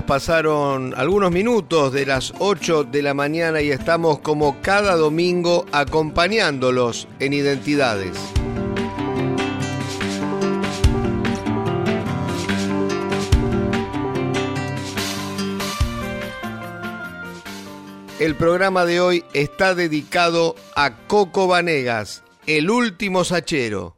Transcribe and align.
Pasaron 0.00 0.94
algunos 0.96 1.30
minutos 1.30 1.92
de 1.92 2.06
las 2.06 2.32
8 2.38 2.84
de 2.84 3.02
la 3.02 3.12
mañana 3.12 3.60
y 3.60 3.70
estamos 3.70 4.20
como 4.20 4.62
cada 4.62 4.96
domingo 4.96 5.66
acompañándolos 5.70 7.06
en 7.20 7.34
Identidades. 7.34 8.16
El 18.18 18.34
programa 18.36 18.86
de 18.86 19.00
hoy 19.00 19.24
está 19.34 19.74
dedicado 19.74 20.54
a 20.74 20.96
Coco 21.06 21.48
Vanegas, 21.48 22.22
el 22.46 22.70
último 22.70 23.24
sachero. 23.24 23.96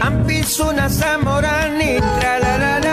Anfiz, 0.00 0.58
una 0.60 0.88
zamorani, 0.88 1.98
tralarana. 2.20 2.87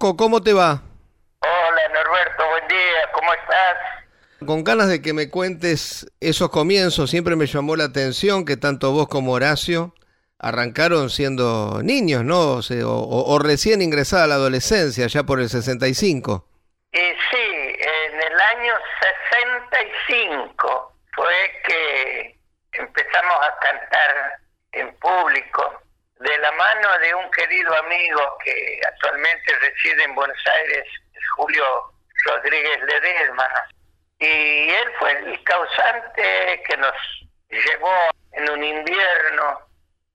Coco, 0.00 0.16
¿cómo 0.16 0.42
te 0.42 0.54
va? 0.54 0.80
Hola 1.40 1.82
Norberto, 1.92 2.48
buen 2.48 2.68
día, 2.68 3.10
¿cómo 3.12 3.34
estás? 3.34 3.76
Con 4.46 4.64
ganas 4.64 4.88
de 4.88 5.02
que 5.02 5.12
me 5.12 5.28
cuentes 5.28 6.10
esos 6.20 6.48
comienzos, 6.48 7.10
siempre 7.10 7.36
me 7.36 7.44
llamó 7.44 7.76
la 7.76 7.84
atención 7.84 8.46
que 8.46 8.56
tanto 8.56 8.92
vos 8.92 9.08
como 9.08 9.32
Horacio 9.32 9.92
arrancaron 10.38 11.10
siendo 11.10 11.82
niños, 11.82 12.24
¿no? 12.24 12.60
O, 12.86 13.38
recién 13.40 13.82
ingresada 13.82 14.24
a 14.24 14.26
la 14.28 14.34
adolescencia, 14.36 15.06
ya 15.06 15.24
por 15.24 15.38
el 15.38 15.50
65. 15.50 16.46
Y 16.94 16.96
sí, 16.96 17.76
en 17.76 18.14
el 18.22 18.40
año 18.40 18.72
65 19.68 20.94
fue 21.14 21.34
que 21.66 22.38
empezamos 22.72 23.36
a 23.36 23.58
cantar 23.60 24.40
en 24.72 24.96
público 24.96 25.82
de 26.20 26.38
la 26.38 26.52
mano 26.52 26.98
de 26.98 27.14
un 27.14 27.30
querido 27.30 27.74
amigo 27.78 28.38
que 28.44 28.80
actualmente 28.86 29.54
reside 29.58 30.04
en 30.04 30.14
Buenos 30.14 30.46
Aires, 30.46 30.86
Julio 31.36 31.64
Rodríguez 32.26 32.82
Ledesma. 32.82 33.48
Y 34.18 34.68
él 34.68 34.92
fue 34.98 35.12
el 35.12 35.42
causante 35.44 36.62
que 36.66 36.76
nos 36.76 36.94
llevó 37.48 37.96
en 38.32 38.50
un 38.50 38.62
invierno 38.62 39.60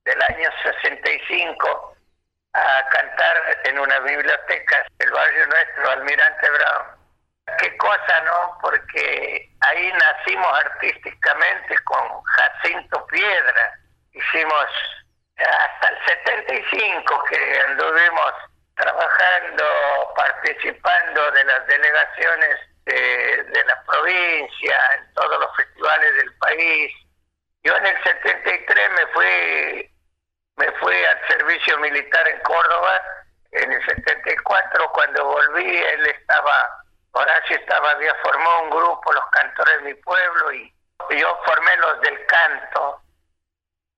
del 0.04 0.22
año 0.22 0.48
65 0.62 1.96
a 2.52 2.88
cantar 2.88 3.58
en 3.64 3.78
una 3.80 3.98
biblioteca 3.98 4.86
del 4.98 5.10
barrio 5.10 5.46
nuestro, 5.48 5.90
Almirante 5.90 6.50
Brown. 6.50 6.86
Qué 7.58 7.76
cosa, 7.78 8.20
¿no? 8.20 8.58
Porque 8.62 9.50
ahí 9.60 9.92
nacimos 9.92 10.58
artísticamente 10.60 11.76
con 11.82 12.22
Jacinto 12.22 13.04
Piedra. 13.08 13.78
Hicimos 14.12 14.66
hasta 15.38 15.88
el 15.88 15.98
75 16.06 17.24
que 17.28 17.60
anduvimos 17.68 18.32
trabajando, 18.74 19.64
participando 20.16 21.30
de 21.32 21.44
las 21.44 21.66
delegaciones 21.66 22.56
de, 22.84 23.64
la 23.66 23.82
provincia, 23.84 24.78
en 24.98 25.14
todos 25.14 25.40
los 25.40 25.56
festivales 25.56 26.14
del 26.16 26.34
país. 26.38 26.92
Yo 27.64 27.76
en 27.76 27.86
el 27.86 28.02
73 28.02 28.90
me 28.90 29.06
fui, 29.08 29.90
me 30.56 30.72
fui 30.78 31.04
al 31.04 31.28
servicio 31.28 31.78
militar 31.78 32.28
en 32.28 32.40
Córdoba. 32.40 33.02
En 33.52 33.72
el 33.72 33.84
74, 33.86 34.92
cuando 34.92 35.24
volví, 35.24 35.76
él 35.76 36.06
estaba, 36.06 36.84
Horacio 37.12 37.56
estaba, 37.56 37.90
había 37.92 38.14
formado 38.16 38.62
un 38.64 38.70
grupo, 38.70 39.12
los 39.12 39.26
cantores 39.30 39.76
de 39.78 39.82
mi 39.82 39.94
pueblo, 39.94 40.52
y 40.52 40.72
yo 41.10 41.40
formé 41.44 41.76
los 41.76 42.00
del 42.02 42.26
canto. 42.26 43.00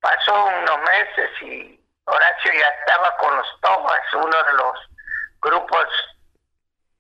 Pasó 0.01 0.45
unos 0.45 0.79
meses 0.81 1.31
y 1.43 1.81
Horacio 2.05 2.53
ya 2.53 2.69
estaba 2.69 3.17
con 3.17 3.37
los 3.37 3.61
Tomas, 3.61 4.15
uno 4.15 4.43
de 4.45 4.53
los 4.55 4.89
grupos 5.41 5.87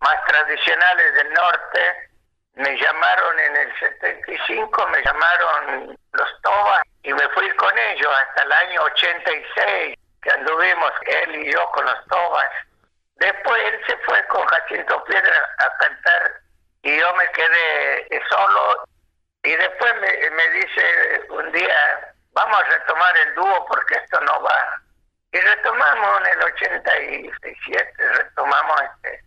más 0.00 0.24
tradicionales 0.26 1.14
del 1.14 1.32
norte. 1.32 2.10
Me 2.54 2.76
llamaron 2.76 3.38
en 3.38 3.56
el 3.56 3.78
75, 3.78 4.86
me 4.88 5.02
llamaron 5.02 5.98
los 6.12 6.42
Tobas 6.42 6.82
y 7.04 7.12
me 7.12 7.28
fui 7.28 7.48
con 7.56 7.78
ellos 7.78 8.12
hasta 8.12 8.42
el 8.42 8.52
año 8.52 8.82
86, 8.82 9.96
que 10.22 10.30
anduvimos 10.30 10.92
él 11.06 11.36
y 11.36 11.52
yo 11.52 11.70
con 11.70 11.84
los 11.84 12.04
Tobas. 12.06 12.50
Después 13.16 13.62
él 13.64 13.80
se 13.86 13.96
fue 13.98 14.26
con 14.26 14.44
Jacinto 14.46 15.04
Piedra 15.04 15.56
a 15.58 15.76
cantar 15.78 16.40
y 16.82 16.98
yo 16.98 17.14
me 17.14 17.30
quedé 17.32 18.20
solo 18.28 18.84
y 19.44 19.54
después 19.54 19.94
me, 20.00 20.30
me 20.30 20.48
dice 20.50 21.22
un 21.30 21.52
día, 21.52 22.14
vamos 22.38 22.60
a 22.60 22.64
retomar 22.64 23.16
el 23.16 23.34
dúo 23.34 23.66
porque 23.66 23.94
esto 23.94 24.20
no 24.20 24.42
va. 24.42 24.80
Y 25.32 25.40
retomamos 25.40 26.20
en 26.20 26.26
el 26.26 26.44
87, 26.44 27.92
retomamos 28.14 28.80
este 28.82 29.24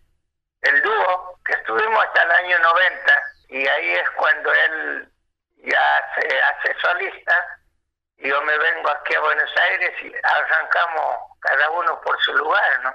el 0.62 0.82
dúo, 0.84 1.40
que 1.44 1.54
estuvimos 1.54 2.06
hasta 2.06 2.22
el 2.22 2.32
año 2.32 2.60
90, 2.60 3.24
y 3.50 3.68
ahí 3.68 3.96
es 3.96 4.10
cuando 4.12 4.54
él 4.54 5.12
ya 5.58 6.14
se 6.16 6.42
hace 6.42 6.80
solista, 6.80 7.60
y 8.18 8.30
yo 8.30 8.42
me 8.44 8.56
vengo 8.58 8.90
aquí 8.90 9.16
a 9.16 9.22
Buenos 9.22 9.58
Aires 9.58 9.92
y 10.04 10.14
arrancamos 10.24 11.16
cada 11.40 11.70
uno 11.72 12.00
por 12.02 12.20
su 12.22 12.34
lugar, 12.36 12.80
¿no? 12.84 12.94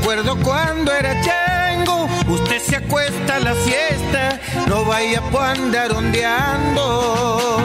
Acuerdo 0.00 0.36
cuando 0.42 0.92
era 0.92 1.20
chango, 1.22 2.08
usted 2.28 2.60
se 2.60 2.76
acuesta 2.76 3.36
a 3.36 3.40
la 3.40 3.54
siesta, 3.54 4.40
no 4.68 4.84
vaya 4.84 5.22
a 5.38 5.50
andar 5.52 5.92
ondeando. 5.92 7.60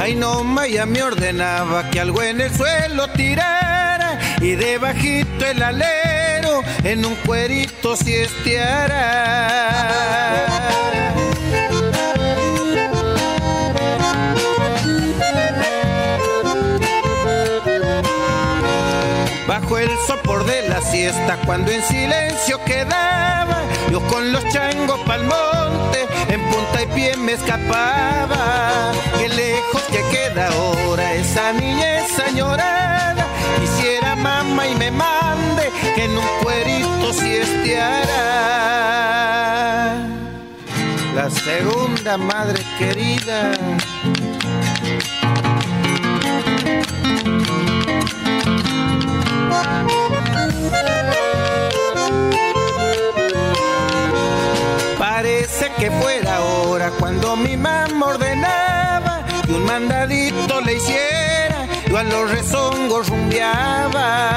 Ay 0.00 0.14
no, 0.14 0.44
Maya 0.44 0.86
me 0.86 1.02
ordenaba 1.02 1.90
que 1.90 2.00
algo 2.00 2.22
en 2.22 2.40
el 2.40 2.54
suelo 2.54 3.08
tirara 3.10 4.18
y 4.40 4.52
debajito 4.52 5.44
el 5.44 5.62
alero 5.62 6.62
en 6.84 7.04
un 7.04 7.14
cuerito 7.16 7.96
siesteara. 7.96 9.26
Bajo 19.66 19.78
el 19.78 19.90
sopor 20.06 20.46
de 20.46 20.68
la 20.68 20.80
siesta, 20.80 21.40
cuando 21.44 21.72
en 21.72 21.82
silencio 21.82 22.62
quedaba, 22.64 23.64
yo 23.90 24.00
con 24.06 24.30
los 24.30 24.44
changos 24.50 25.00
pa'l 25.00 25.24
monte, 25.24 26.06
en 26.28 26.40
punta 26.50 26.82
y 26.84 26.86
pie 26.94 27.16
me 27.16 27.32
escapaba. 27.32 28.92
Qué 29.18 29.28
lejos 29.28 29.82
que 29.90 30.04
queda 30.12 30.50
ahora 30.50 31.14
esa 31.14 31.52
niñez 31.52 32.16
añorada, 32.16 33.26
quisiera 33.60 34.14
mamá 34.14 34.68
y 34.68 34.76
me 34.76 34.92
mande 34.92 35.72
que 35.96 36.04
en 36.04 36.16
un 36.16 36.28
cuerito 36.44 37.12
siesteara. 37.12 38.06
La 41.12 41.28
segunda 41.28 42.16
madre 42.16 42.62
querida. 42.78 43.55
Parece 54.98 55.70
que 55.78 55.90
fuera 55.90 56.36
ahora 56.36 56.90
cuando 56.98 57.36
mi 57.36 57.56
mamá 57.56 58.06
ordenaba 58.06 59.24
que 59.44 59.52
un 59.52 59.64
mandadito 59.64 60.60
le 60.60 60.74
hiciera, 60.74 61.66
yo 61.88 61.98
a 61.98 62.02
los 62.02 62.30
rezongos 62.30 63.08
rumbeaba. 63.08 64.36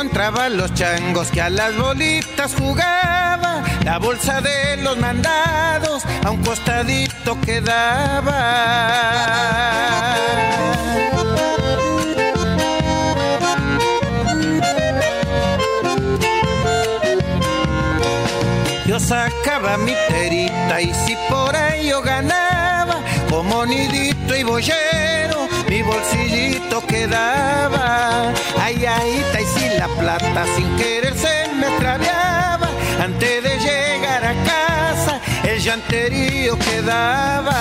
Encontraba 0.00 0.48
los 0.48 0.72
changos 0.72 1.30
que 1.30 1.42
a 1.42 1.50
las 1.50 1.76
bolitas 1.76 2.54
jugaba, 2.54 3.62
la 3.84 3.98
bolsa 3.98 4.40
de 4.40 4.76
los 4.78 4.96
mandados 4.98 6.04
a 6.24 6.30
un 6.30 6.42
costadito 6.42 7.40
quedaba. 7.40 8.40
Yo 18.86 18.98
sacaba 18.98 19.76
mi 19.76 19.94
terita 20.08 20.80
y 20.80 20.92
si 20.92 21.16
por 21.28 21.54
ello 21.54 22.02
ganaba, 22.02 22.96
como 23.28 23.64
nidito 23.64 24.36
y 24.36 24.42
boyero, 24.42 25.48
mi 25.68 25.82
bolsillito 25.82 26.84
quedaba. 26.86 28.32
Ay, 28.58 28.84
ay, 28.86 29.24
y 29.40 29.44
si 29.44 29.78
la 29.78 29.86
plata 29.86 30.44
sin 30.56 30.76
querer 30.76 31.16
se 31.16 31.48
me 31.54 31.68
extraviaba, 31.68 32.68
antes 33.00 33.44
de 33.44 33.60
llegar 34.30 34.36
a 34.36 34.44
casa, 34.44 35.20
el 35.44 35.60
llanterío 35.60 36.58
quedaba. 36.58 37.56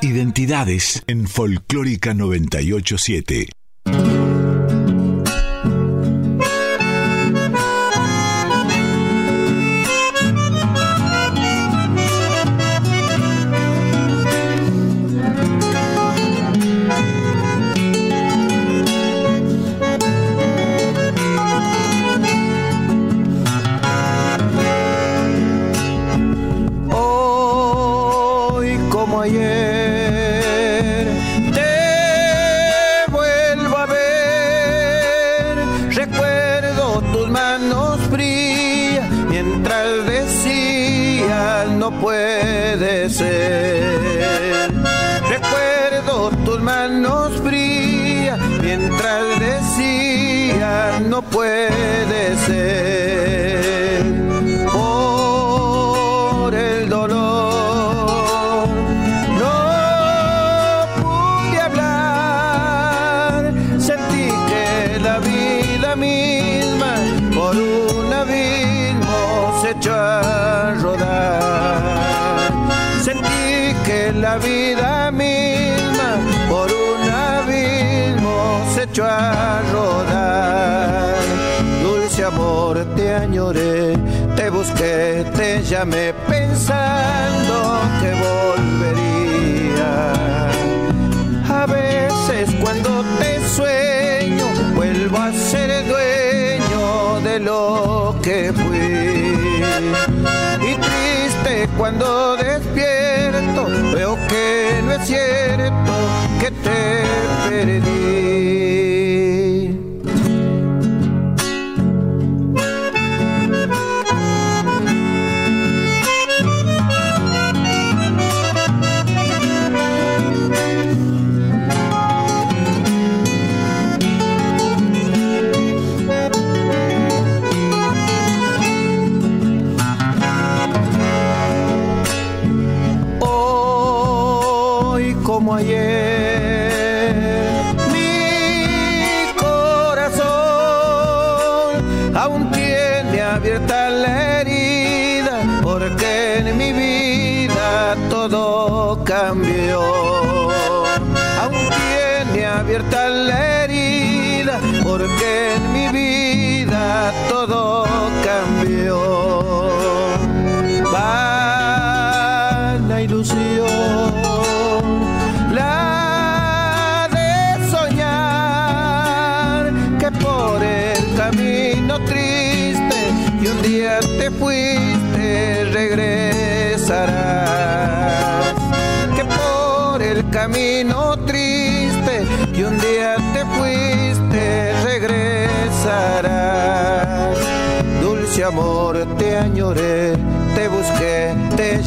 Identidades 0.00 1.02
en 1.06 1.26
Folclórica 1.26 2.14
987. 2.14 3.48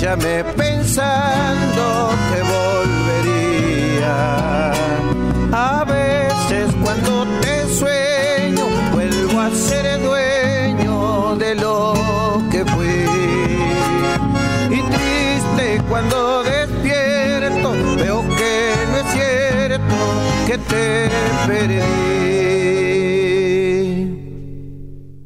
Llamé 0.08 0.42
pensando 0.56 1.84
que 2.30 2.40
volvería. 2.56 4.16
A 5.52 5.84
veces 5.84 6.74
cuando 6.82 7.26
te 7.42 7.68
sueño, 7.76 8.66
vuelvo 8.94 9.38
a 9.42 9.50
ser 9.52 10.02
dueño 10.02 11.36
de 11.36 11.56
lo 11.56 11.94
que 12.52 12.64
fui. 12.74 13.06
Y 14.78 14.80
triste 14.96 15.82
cuando 15.90 16.44
despierto, 16.44 17.74
veo 17.98 18.22
que 18.38 18.76
no 18.92 18.98
es 19.04 19.08
cierto 19.12 19.96
que 20.48 20.58
te 20.58 21.10
perdí. 21.48 22.08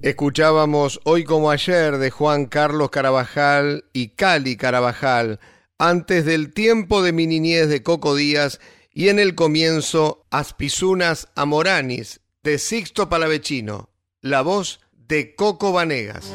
Escuchábamos 0.01 0.99
Hoy 1.03 1.23
como 1.23 1.51
ayer 1.51 1.99
de 1.99 2.09
Juan 2.09 2.47
Carlos 2.47 2.89
Carabajal 2.89 3.80
Cali 4.21 4.55
Carabajal, 4.55 5.39
antes 5.79 6.25
del 6.25 6.53
tiempo 6.53 7.01
de 7.01 7.11
mi 7.11 7.25
niñez 7.25 7.69
de 7.69 7.81
Coco 7.81 8.13
Díaz 8.13 8.59
y 8.93 9.09
en 9.09 9.17
el 9.17 9.33
comienzo 9.33 10.27
Aspizunas 10.29 11.29
Amoranis 11.33 12.21
de 12.43 12.59
Sixto 12.59 13.09
Palavecino, 13.09 13.89
la 14.21 14.43
voz 14.43 14.79
de 14.91 15.33
Coco 15.33 15.71
Vanegas. 15.71 16.31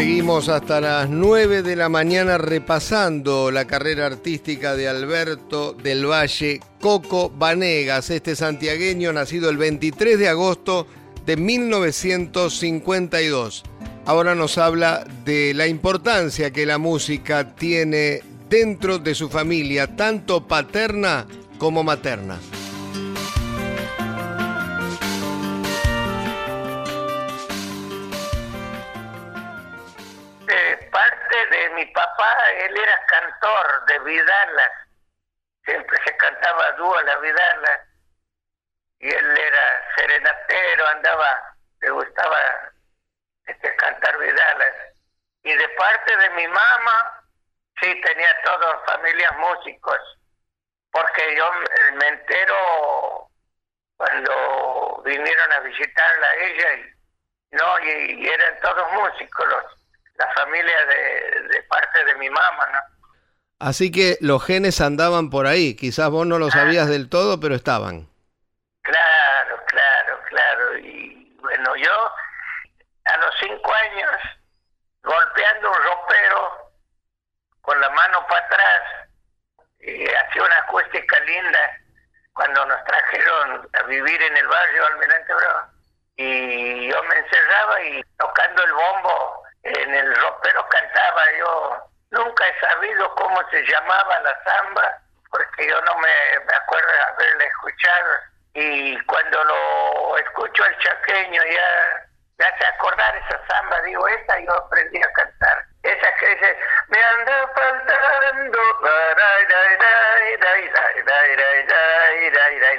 Seguimos 0.00 0.48
hasta 0.48 0.80
las 0.80 1.10
9 1.10 1.62
de 1.62 1.76
la 1.76 1.90
mañana 1.90 2.38
repasando 2.38 3.50
la 3.50 3.66
carrera 3.66 4.06
artística 4.06 4.74
de 4.74 4.88
Alberto 4.88 5.74
del 5.74 6.06
Valle 6.06 6.60
Coco 6.80 7.28
Vanegas, 7.28 8.08
este 8.08 8.34
santiagueño 8.34 9.12
nacido 9.12 9.50
el 9.50 9.58
23 9.58 10.18
de 10.18 10.30
agosto 10.30 10.86
de 11.26 11.36
1952. 11.36 13.62
Ahora 14.06 14.34
nos 14.34 14.56
habla 14.56 15.04
de 15.26 15.52
la 15.52 15.66
importancia 15.66 16.50
que 16.50 16.64
la 16.64 16.78
música 16.78 17.54
tiene 17.54 18.22
dentro 18.48 18.98
de 18.98 19.14
su 19.14 19.28
familia, 19.28 19.96
tanto 19.96 20.48
paterna 20.48 21.26
como 21.58 21.84
materna. 21.84 22.38
Mi 31.80 31.86
papá, 31.92 32.50
él 32.58 32.76
era 32.76 33.06
cantor 33.06 33.84
de 33.86 33.98
Vidalas. 34.00 34.72
Siempre 35.64 35.98
se 36.04 36.16
cantaba 36.18 36.72
dúo 36.72 36.94
a 36.94 37.02
la 37.04 37.16
Vidalas. 37.16 37.80
Y 38.98 39.08
él 39.08 39.38
era 39.38 39.94
serenatero, 39.96 40.86
andaba, 40.88 41.56
le 41.80 41.90
gustaba 41.90 42.38
este, 43.46 43.74
cantar 43.76 44.18
Vidalas. 44.18 44.74
Y 45.42 45.54
de 45.54 45.68
parte 45.70 46.16
de 46.18 46.30
mi 46.30 46.46
mamá, 46.48 47.24
sí, 47.80 47.98
tenía 48.02 48.42
todas 48.42 48.84
familias 48.84 49.32
músicos. 49.38 49.98
Porque 50.90 51.34
yo 51.36 51.50
me- 51.94 52.08
entero 52.08 53.30
cuando 53.96 55.02
vinieron 55.04 55.52
a 55.52 55.60
visitarla 55.60 56.26
a 56.26 56.34
ella 56.34 56.68
no 57.52 57.78
y, 57.80 58.24
y 58.24 58.28
eran 58.28 58.60
todos 58.60 58.92
músicos 58.92 59.48
los, 59.48 59.79
la 60.20 60.28
familia 60.34 60.86
de, 60.86 61.48
de 61.48 61.62
parte 61.62 62.04
de 62.04 62.14
mi 62.16 62.28
mamá 62.28 62.68
no 62.72 62.78
Así 63.58 63.90
que 63.92 64.16
los 64.20 64.42
genes 64.42 64.80
andaban 64.80 65.28
por 65.28 65.46
ahí, 65.46 65.76
quizás 65.76 66.08
vos 66.08 66.26
no 66.26 66.38
lo 66.38 66.50
sabías 66.50 66.88
del 66.88 67.10
todo, 67.10 67.40
pero 67.40 67.54
estaban. 67.54 68.08
claro 68.82 69.62
claro 69.66 70.20
claro. 70.28 70.78
Y 70.78 71.36
bueno 71.40 71.76
yo 71.76 72.10
a 73.04 73.16
los 73.18 73.34
cinco 73.38 73.70
años 73.74 74.10
golpeando 75.02 75.70
un 75.70 75.76
ropero 75.76 76.72
con 77.60 77.78
la 77.80 77.90
mano 77.90 78.26
para 78.28 78.46
atrás 78.46 78.82
y 79.80 80.06
hacía 80.08 80.42
una 80.42 80.56
acústica 80.56 81.20
linda 81.20 81.78
cuando 82.32 82.64
nos 82.64 82.82
trajeron 82.84 83.68
a 83.74 83.82
vivir 83.82 84.22
en 84.22 84.36
el 84.38 84.46
barrio 84.46 84.86
Almirante 84.86 85.34
Bravo 85.34 85.68
y 86.16 86.88
yo 86.90 87.02
me 87.04 87.18
encerraba 87.18 87.82
y 87.82 88.02
tocando 88.18 88.64
el 88.64 88.72
bombo 88.72 89.29
nunca 92.10 92.46
he 92.46 92.60
sabido 92.60 93.14
cómo 93.14 93.40
se 93.50 93.62
llamaba 93.66 94.20
la 94.20 94.44
samba, 94.44 94.98
porque 95.30 95.68
yo 95.68 95.80
no 95.82 95.94
me, 95.98 96.44
me 96.46 96.54
acuerdo 96.54 96.92
de 96.92 97.00
haberla 97.00 97.44
escuchado. 97.44 98.10
Y 98.54 99.00
cuando 99.06 99.44
lo 99.44 100.18
escucho 100.18 100.64
al 100.64 100.78
chaqueño, 100.78 101.42
ya 101.44 102.06
me 102.38 102.44
hace 102.46 102.66
acordar 102.66 103.16
esa 103.16 103.40
samba, 103.46 103.80
digo, 103.82 104.08
esa 104.08 104.38
yo 104.40 104.52
aprendí 104.54 105.00
a 105.02 105.12
cantar. 105.12 105.64
Esa 105.82 106.14
que 106.16 106.28
dice, 106.28 106.58
me 106.88 107.02
anda 107.02 107.48
faltando, 107.54 108.58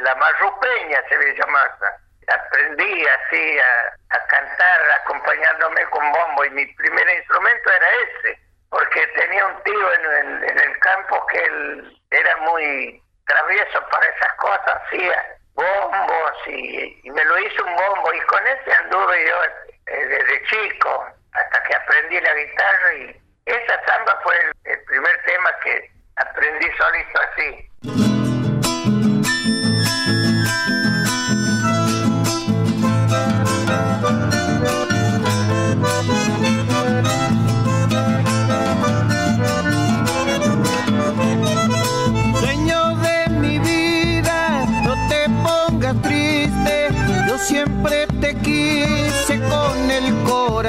la 0.01 0.15
marrupeña 0.15 1.01
se 1.07 1.17
ve 1.17 1.35
llamarla. 1.35 1.97
Aprendí 2.27 3.05
así 3.07 3.59
a, 3.59 4.15
a 4.15 4.27
cantar 4.27 4.91
acompañándome 5.01 5.85
con 5.87 6.11
bombo 6.11 6.45
y 6.45 6.49
mi 6.51 6.65
primer 6.75 7.09
instrumento 7.09 7.71
era 7.71 7.89
ese 7.89 8.39
porque 8.71 9.05
tenía 9.07 9.45
un 9.45 9.63
tío 9.63 9.93
en, 9.93 10.43
en 10.43 10.59
el 10.59 10.79
campo 10.79 11.23
que 11.27 11.37
él 11.37 11.99
era 12.09 12.37
muy 12.37 13.01
travieso 13.25 13.79
para 13.91 14.05
esas 14.07 14.33
cosas, 14.33 14.81
hacía 14.87 15.37
bombos 15.53 16.47
y, 16.47 17.01
me 17.11 17.25
lo 17.25 17.39
hizo 17.39 17.63
un 17.63 17.75
bombo 17.75 18.13
y 18.13 18.21
con 18.21 18.47
ese 18.47 18.73
anduve 18.73 19.27
yo 19.27 19.43
eh, 19.87 20.05
desde 20.05 20.43
chico 20.47 21.05
hasta 21.33 21.63
que 21.63 21.75
aprendí 21.75 22.19
la 22.19 22.33
guitarra 22.33 22.93
y 22.95 23.21
esa 23.45 23.85
samba 23.85 24.19
fue 24.23 24.35
el, 24.65 24.83
primer 24.83 25.23
tema 25.23 25.49
que 25.63 25.91
aprendí 26.17 26.67
solito 26.77 27.21
así. 27.21 28.30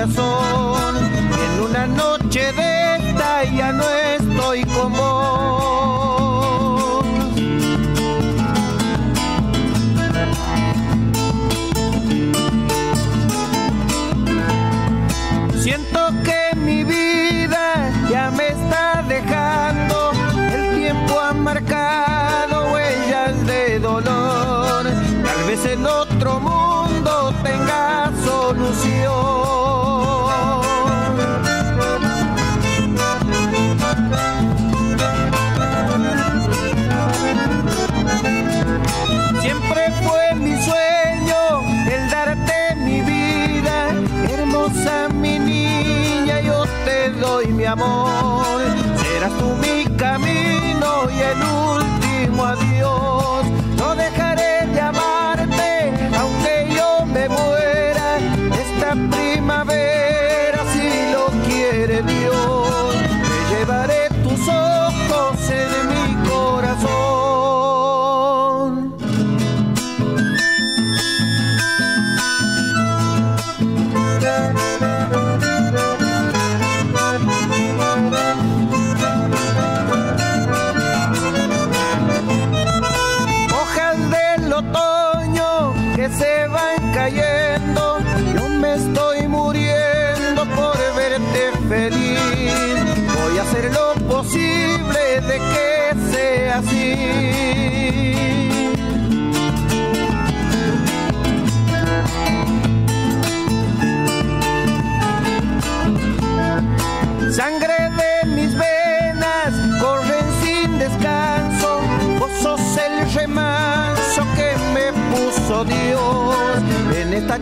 Corazón. 0.02 0.31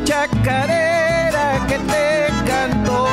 Chacarera 0.04 1.66
que 1.68 1.78
te 1.78 2.28
cantó. 2.46 3.06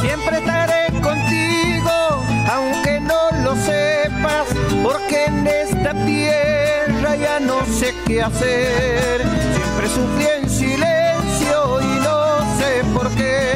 Siempre 0.00 0.38
estaré 0.38 1.00
contigo, 1.00 2.24
aunque 2.50 3.00
no 3.00 3.30
lo 3.44 3.54
sepas, 3.56 4.46
porque 4.82 5.24
en 5.26 5.46
esta 5.46 5.92
tierra 6.04 7.16
ya 7.16 7.40
no 7.40 7.64
sé 7.66 7.94
qué 8.06 8.22
hacer. 8.22 9.22
Siempre 9.54 9.88
sufrí 9.88 10.26
en 10.38 10.50
silencio 10.50 11.80
y 11.80 12.00
no 12.04 12.40
sé 12.58 12.84
por 12.94 13.08
qué. 13.10 13.54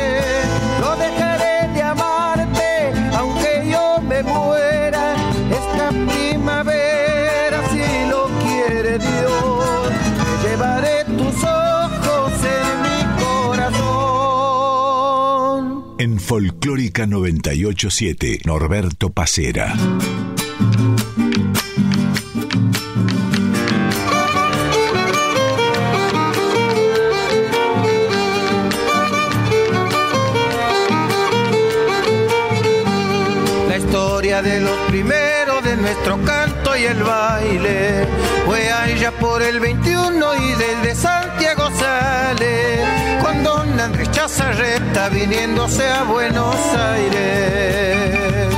No 0.81 0.97
dejaré 0.97 1.24
En 16.05 16.21
Folclórica 16.21 17.07
987, 17.07 18.41
Norberto 18.45 19.09
Pacera. 19.09 19.73
La 33.67 33.79
historia 33.79 34.43
de 34.43 34.61
los 34.61 34.77
primeros 34.89 35.65
de 35.65 35.75
nuestro 35.79 36.23
canto 36.23 36.77
y 36.77 36.83
el 36.83 37.03
baile 37.03 38.07
fue 38.45 38.71
allá 38.71 39.11
por 39.13 39.41
el 39.41 39.59
21 39.59 40.35
y 40.35 40.53
del 40.53 40.83
de 40.83 40.95
Santiago 40.95 41.14
sale 41.14 41.14
con 43.45 43.69
don 43.69 43.81
Andrés 43.81 44.11
Chazarreta 44.11 45.09
viniéndose 45.09 45.87
a 45.87 46.05
Buenos 46.05 46.57
Aires. 46.77 48.55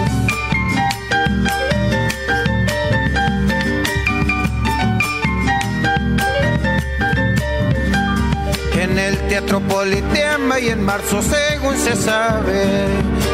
En 8.75 8.99
el 8.99 9.19
Teatro 9.29 9.61
Politeama 9.61 10.61
y 10.61 10.69
en 10.69 10.85
marzo 10.85 11.21
según 11.23 11.77
se 11.77 11.97
sabe, 11.97 12.87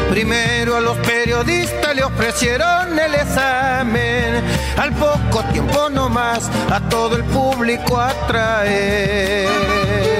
primero 0.09 0.75
a 0.75 0.81
los 0.81 0.97
periodistas 0.99 1.95
le 1.95 2.03
ofrecieron 2.03 2.97
el 2.97 3.15
examen, 3.15 4.43
al 4.77 4.91
poco 4.93 5.43
tiempo 5.51 5.89
nomás 5.89 6.49
a 6.71 6.79
todo 6.89 7.15
el 7.15 7.23
público 7.25 7.99
atrae. 7.99 10.12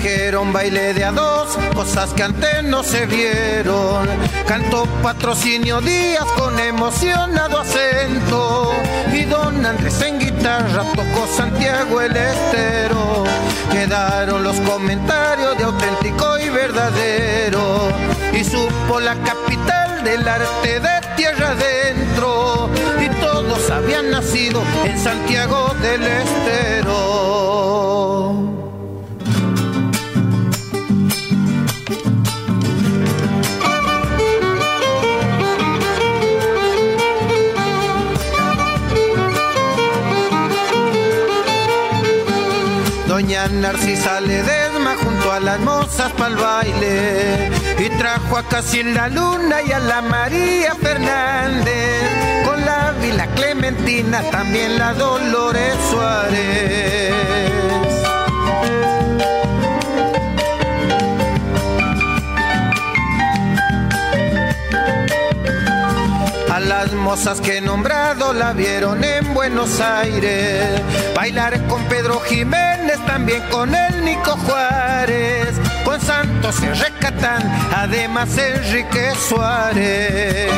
Trajeron 0.00 0.50
baile 0.50 0.94
de 0.94 1.04
a 1.04 1.12
dos, 1.12 1.58
cosas 1.74 2.14
que 2.14 2.22
antes 2.22 2.64
no 2.64 2.82
se 2.82 3.04
vieron. 3.04 4.08
Cantó 4.46 4.86
patrocinio 5.02 5.82
Díaz 5.82 6.24
con 6.38 6.58
emocionado 6.58 7.58
acento. 7.58 8.72
Y 9.12 9.24
don 9.24 9.66
Andrés 9.66 10.00
en 10.00 10.18
guitarra 10.18 10.84
tocó 10.94 11.26
Santiago 11.36 12.00
el 12.00 12.16
Estero. 12.16 13.24
Quedaron 13.70 14.42
los 14.42 14.58
comentarios 14.60 15.58
de 15.58 15.64
auténtico 15.64 16.38
y 16.38 16.48
verdadero. 16.48 17.90
Y 18.32 18.42
supo 18.42 19.00
la 19.00 19.16
capital 19.16 20.02
del 20.02 20.26
arte 20.26 20.80
de 20.80 21.00
tierra 21.14 21.50
adentro. 21.50 22.70
Y 22.98 23.08
todos 23.20 23.70
habían 23.70 24.10
nacido 24.10 24.62
en 24.82 24.98
Santiago 24.98 25.74
del 25.82 26.02
Estero. 26.06 26.79
Narcisa 43.48 44.20
Ledesma 44.20 44.96
junto 45.02 45.32
a 45.32 45.40
las 45.40 45.58
mozas 45.60 46.12
para 46.12 46.28
el 46.28 46.36
baile 46.36 47.50
y 47.78 47.88
trajo 47.98 48.36
a 48.36 48.42
casi 48.42 48.82
la 48.82 49.08
Luna 49.08 49.62
y 49.62 49.72
a 49.72 49.78
la 49.78 50.02
María 50.02 50.74
Fernández 50.74 52.44
con 52.44 52.64
la 52.64 52.92
Vila 53.00 53.26
Clementina 53.34 54.22
también 54.30 54.78
la 54.78 54.92
Dolores 54.94 55.74
Suárez. 55.90 57.69
Las 67.00 67.04
mozas 67.04 67.40
que 67.40 67.60
nombrado 67.60 68.32
la 68.32 68.52
vieron 68.52 69.02
en 69.04 69.32
Buenos 69.32 69.80
Aires. 69.80 70.80
Bailar 71.14 71.66
con 71.66 71.82
Pedro 71.84 72.20
Jiménez, 72.20 72.98
también 73.06 73.42
con 73.50 73.74
el 73.74 74.04
Nico 74.04 74.36
Juárez. 74.46 75.48
Con 75.84 76.00
Santos 76.00 76.56
se 76.56 76.68
rescatan, 76.74 77.42
además 77.74 78.36
Enrique 78.36 79.12
Suárez. 79.28 80.50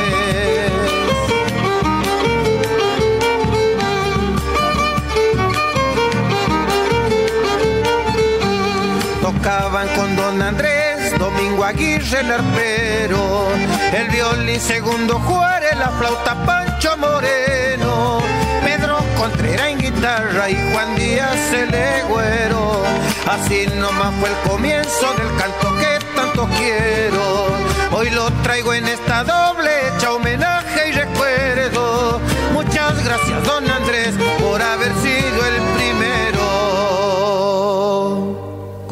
Tocaban 9.20 9.88
con 9.96 10.16
Don 10.16 10.42
Andrés 10.42 10.82
Domingo 11.18 11.64
Aguirre 11.64 12.20
el 12.20 12.32
arpero, 12.32 13.46
el 13.92 14.08
violín 14.08 14.60
segundo 14.60 15.18
Juárez, 15.20 15.76
la 15.78 15.88
flauta 15.90 16.34
Pancho 16.46 16.96
Moreno, 16.96 18.20
Pedro 18.64 18.98
Contreras 19.18 19.68
en 19.68 19.78
guitarra 19.78 20.48
y 20.48 20.72
Juan 20.72 20.94
Díaz 20.96 21.52
el 21.52 21.70
legüero. 21.70 22.82
Así 23.28 23.66
nomás 23.76 24.14
fue 24.18 24.30
el 24.30 24.50
comienzo 24.50 25.14
del 25.14 25.36
canto 25.36 25.76
que 25.78 25.98
tanto 26.16 26.48
quiero. 26.58 27.46
Hoy 27.92 28.10
lo 28.10 28.30
traigo 28.42 28.72
en 28.72 28.88
esta 28.88 29.24
doble 29.24 29.70
hecha 29.88 30.12
homenaje 30.12 30.88
y 30.88 30.92
recuerdo. 30.92 32.20
Muchas 32.54 33.04
gracias, 33.04 33.44
don 33.44 33.70
Andrés, 33.70 34.14
por 34.40 34.60
haber 34.62 34.92
sido 35.02 35.46
el 35.46 35.62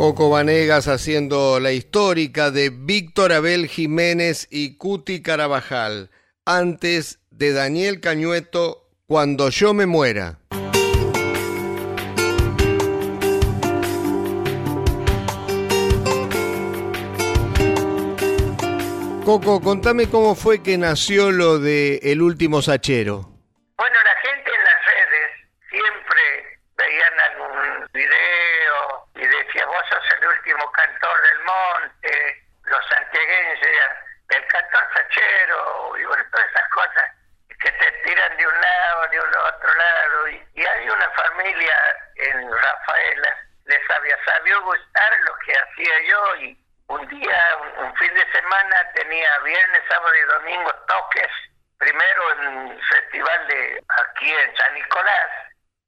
Coco 0.01 0.31
Vanegas 0.31 0.89
haciendo 0.89 1.61
la 1.61 1.73
histórica 1.73 2.51
de 2.51 2.71
Víctor 2.71 3.35
Abel 3.35 3.69
Jiménez 3.69 4.49
y 4.49 4.79
Cuti 4.79 5.21
Carabajal, 5.21 6.11
antes 6.47 7.19
de 7.31 7.53
Daniel 7.53 8.01
Cañueto, 8.01 8.89
Cuando 9.07 9.51
yo 9.51 9.75
me 9.75 9.85
muera. 9.85 10.39
Coco, 19.27 19.61
contame 19.61 20.09
cómo 20.09 20.35
fue 20.35 20.63
que 20.63 20.79
nació 20.79 21.31
lo 21.31 21.59
de 21.59 22.01
El 22.03 22.23
último 22.23 22.63
sachero. 22.63 23.29
Bueno, 23.77 23.97
la 24.03 24.31
gente 24.31 24.51
en 24.51 24.65
las 24.65 24.81
redes 24.87 25.31
siempre 25.69 26.59
veían 26.79 27.13
algún 27.21 27.87
video 27.93 29.01
y 29.21 29.27
decía, 29.27 29.67
vos 29.67 29.85
sos 29.91 30.05
el 30.19 30.29
último 30.29 30.73
cantor 30.73 31.23
del 31.23 31.39
monte, 31.41 32.43
los 32.65 32.87
santiagueños 32.89 33.59
el 34.31 34.47
cantor 34.47 34.83
sachero, 34.95 35.93
y 35.99 36.05
bueno, 36.05 36.25
todas 36.31 36.47
esas 36.49 36.69
cosas 36.71 37.05
que 37.61 37.71
te 37.73 37.93
tiran 38.05 38.37
de 38.37 38.47
un 38.47 38.61
lado, 38.61 39.09
de 39.09 39.21
un 39.21 39.37
otro 39.37 39.75
lado, 39.75 40.29
y, 40.29 40.65
hay 40.65 40.89
una 40.89 41.11
familia 41.11 41.77
en 42.15 42.51
Rafaela, 42.51 43.37
les 43.65 43.91
había 43.91 44.25
sabido 44.25 44.63
gustar 44.63 45.21
lo 45.21 45.35
que 45.45 45.53
hacía 45.53 46.03
yo, 46.09 46.37
y 46.37 46.65
un 46.87 47.09
día, 47.09 47.57
un, 47.79 47.95
fin 47.97 48.15
de 48.15 48.33
semana, 48.33 48.93
tenía 48.95 49.39
viernes, 49.41 49.83
sábado 49.89 50.15
y 50.15 50.21
domingo 50.21 50.73
toques, 50.87 51.33
primero 51.77 52.33
en 52.33 52.47
un 52.47 52.81
festival 52.83 53.47
de 53.49 53.85
aquí 53.89 54.33
en 54.33 54.57
San 54.57 54.75
Nicolás, 54.75 55.31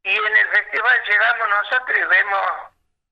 y 0.03 0.17
en 0.17 0.37
el 0.37 0.49
festival 0.49 1.03
llegamos 1.07 1.49
nosotros 1.63 2.09
vemos 2.09 2.53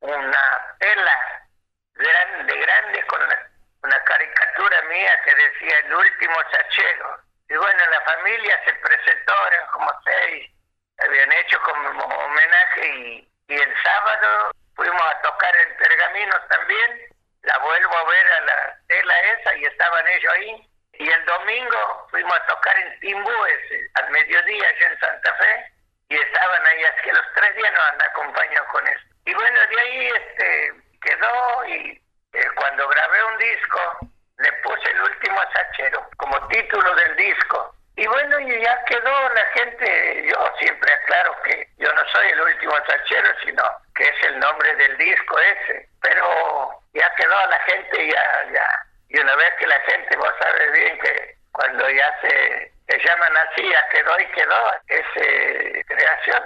una 0.00 0.76
tela 0.80 1.46
grande, 1.94 2.58
grande, 2.58 3.06
con 3.06 3.22
una, 3.22 4.04
caricatura 4.04 4.82
mía 4.82 5.20
que 5.24 5.34
decía 5.34 5.78
el 5.78 5.94
último 5.94 6.34
sachero. 6.50 7.20
Y 7.48 7.54
bueno, 7.54 7.78
la 7.90 8.00
familia 8.00 8.60
se 8.64 8.72
presentó, 8.74 9.46
eran 9.46 9.66
como 9.68 9.92
seis, 10.04 10.50
habían 10.98 11.32
hecho 11.32 11.60
como 11.62 12.04
homenaje 12.04 12.88
y, 12.88 13.28
y 13.48 13.54
el 13.54 13.82
sábado 13.82 14.50
fuimos 14.74 15.02
a 15.02 15.20
tocar 15.22 15.56
en 15.56 15.76
Pergamino 15.76 16.36
también, 16.48 17.08
la 17.42 17.58
vuelvo 17.58 17.96
a 17.96 18.04
ver 18.04 18.32
a 18.32 18.40
la 18.40 18.78
tela 18.88 19.20
esa 19.20 19.56
y 19.56 19.64
estaban 19.64 20.08
ellos 20.08 20.32
ahí. 20.32 20.68
Y 20.94 21.08
el 21.08 21.24
domingo 21.24 22.08
fuimos 22.10 22.34
a 22.34 22.46
tocar 22.46 22.76
en 22.78 23.00
Timbúes, 23.00 23.90
al 23.94 24.10
mediodía 24.10 24.68
allá 24.68 24.88
en 24.88 24.98
Santa 24.98 25.34
Fe, 25.36 25.72
y 26.10 26.16
estaban 26.16 26.66
ahí, 26.66 26.84
así 26.84 27.02
que 27.04 27.12
los 27.12 27.26
tres 27.36 27.54
días 27.54 27.72
nos 27.72 27.84
han 27.84 28.02
acompañado 28.02 28.66
con 28.72 28.86
eso. 28.86 29.00
Y 29.26 29.32
bueno, 29.32 29.60
de 29.70 29.80
ahí 29.80 30.06
este 30.08 30.72
quedó 31.00 31.66
y 31.66 32.02
eh, 32.32 32.46
cuando 32.56 32.88
grabé 32.88 33.24
un 33.24 33.38
disco 33.38 33.98
le 34.38 34.52
puse 34.64 34.90
el 34.90 35.00
último 35.02 35.38
sachero 35.54 36.04
como 36.16 36.48
título 36.48 36.94
del 36.96 37.16
disco. 37.16 37.74
Y 37.94 38.06
bueno, 38.06 38.40
y 38.40 38.60
ya 38.60 38.84
quedó 38.86 39.28
la 39.28 39.44
gente, 39.54 40.26
yo 40.28 40.52
siempre 40.58 40.92
aclaro 40.92 41.36
que 41.42 41.68
yo 41.78 41.92
no 41.92 42.02
soy 42.08 42.28
el 42.28 42.40
último 42.40 42.74
sachero, 42.86 43.28
sino 43.44 43.62
que 43.94 44.04
es 44.04 44.24
el 44.24 44.40
nombre 44.40 44.74
del 44.76 44.96
disco 44.96 45.38
ese. 45.38 45.88
Pero 46.02 46.82
ya 46.92 47.14
quedó 47.14 47.46
la 47.46 47.58
gente, 47.66 48.08
ya, 48.08 48.46
ya. 48.52 48.68
Y 49.10 49.20
una 49.20 49.36
vez 49.36 49.54
que 49.60 49.66
la 49.66 49.80
gente, 49.80 50.16
vos 50.16 50.34
sabes 50.40 50.72
bien 50.72 50.98
que 50.98 51.34
cuando 51.52 51.88
ya 51.90 52.20
se 52.22 52.72
se 52.90 52.98
llaman 52.98 53.32
así, 53.36 53.62
ya 53.62 53.88
quedó 53.92 54.20
y 54.20 54.26
quedó, 54.32 54.72
es 54.88 55.06
eh, 55.16 55.84
creación 55.86 56.42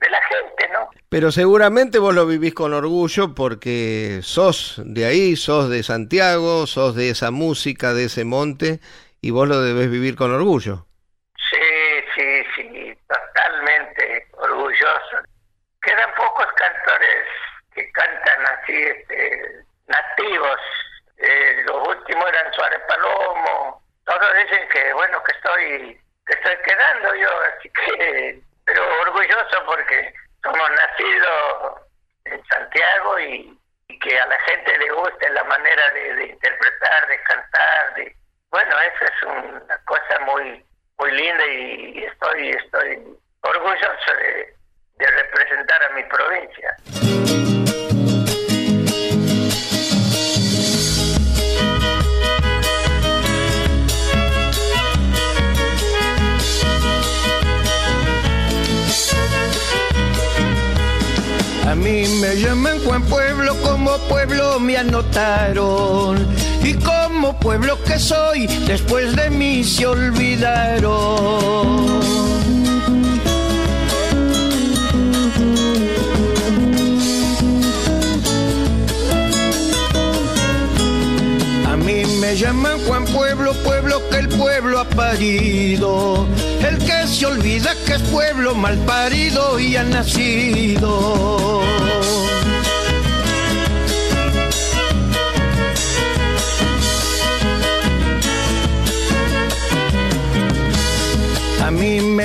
de, 0.00 0.10
la 0.10 0.20
gente, 0.22 0.68
¿no? 0.72 0.90
Pero 1.08 1.30
seguramente 1.30 1.98
vos 1.98 2.14
lo 2.14 2.26
vivís 2.26 2.54
con 2.54 2.72
orgullo 2.74 3.34
porque 3.34 4.20
sos 4.22 4.80
de 4.84 5.06
ahí, 5.06 5.36
sos 5.36 5.70
de 5.70 5.82
Santiago, 5.82 6.66
sos 6.66 6.96
de 6.96 7.10
esa 7.10 7.30
música, 7.30 7.94
de 7.94 8.04
ese 8.04 8.24
monte, 8.24 8.80
y 9.20 9.30
vos 9.30 9.48
lo 9.48 9.60
debes 9.60 9.90
vivir 9.90 10.16
con 10.16 10.32
orgullo. 10.34 10.86
Sí, 11.50 12.04
sí, 12.14 12.44
sí, 12.56 12.98
totalmente 13.08 14.26
orgulloso. 14.32 15.18
Quedan 15.82 16.12
pocos 16.16 16.46
cantores 16.56 17.26
que 17.74 17.90
cantan 17.92 18.46
así, 18.46 18.74
este, 18.74 19.64
nativos. 19.86 20.58
Eh, 21.18 21.62
los 21.66 21.88
últimos 21.88 22.28
eran 22.28 22.52
Suárez 22.52 22.80
Palomo, 22.88 23.25
dicen 24.44 24.68
que 24.68 24.92
bueno 24.92 25.22
que 25.22 25.32
estoy 25.32 26.00
que 26.26 26.32
estoy 26.32 26.56
quedando 26.64 27.14
yo 27.14 27.28
así 27.56 27.70
que 27.70 28.40
pero 28.64 29.00
orgulloso 29.02 29.64
porque 29.66 30.12
somos 30.42 30.70
nacidos 30.70 31.80
en 32.24 32.44
Santiago 32.46 33.18
y, 33.20 33.58
que 34.00 34.20
a 34.20 34.26
la 34.26 34.38
gente 34.40 34.78
le 34.78 34.90
guste 34.92 35.30
la 35.30 35.42
manera 35.44 35.90
de, 35.90 36.26
interpretar 36.26 37.08
de 37.08 37.22
cantar 37.22 37.94
de 37.94 38.14
bueno 38.50 38.76
eso 38.80 39.04
es 39.04 39.22
una 39.22 39.78
cosa 39.84 40.18
muy 40.26 40.64
muy 40.98 41.12
linda 41.12 41.46
y 41.46 42.04
estoy 42.04 42.50
estoy 42.50 43.02
orgulloso 43.40 44.12
de 44.16 45.10
representar 45.10 45.82
a 45.84 45.88
mi 45.90 46.02
provincia 46.04 46.76
A 61.66 61.74
mí 61.74 62.04
me 62.20 62.36
llaman 62.36 62.78
Juan 62.84 63.02
Pueblo, 63.02 63.54
como 63.60 63.98
pueblo 64.08 64.60
me 64.60 64.76
anotaron. 64.76 66.24
Y 66.62 66.74
como 66.74 67.38
pueblo 67.40 67.76
que 67.82 67.98
soy, 67.98 68.46
después 68.66 69.16
de 69.16 69.30
mí 69.30 69.64
se 69.64 69.84
olvidaron. 69.84 70.86
Me 82.26 82.34
llaman 82.34 82.80
Juan 82.86 83.04
Pueblo, 83.04 83.52
pueblo 83.62 84.02
que 84.10 84.18
el 84.18 84.28
pueblo 84.28 84.80
ha 84.80 84.84
parido. 84.84 86.26
El 86.60 86.76
que 86.78 87.06
se 87.06 87.24
olvida 87.24 87.72
que 87.86 87.94
es 87.94 88.02
pueblo 88.02 88.52
mal 88.52 88.76
parido 88.78 89.60
y 89.60 89.76
ha 89.76 89.84
nacido. 89.84 91.62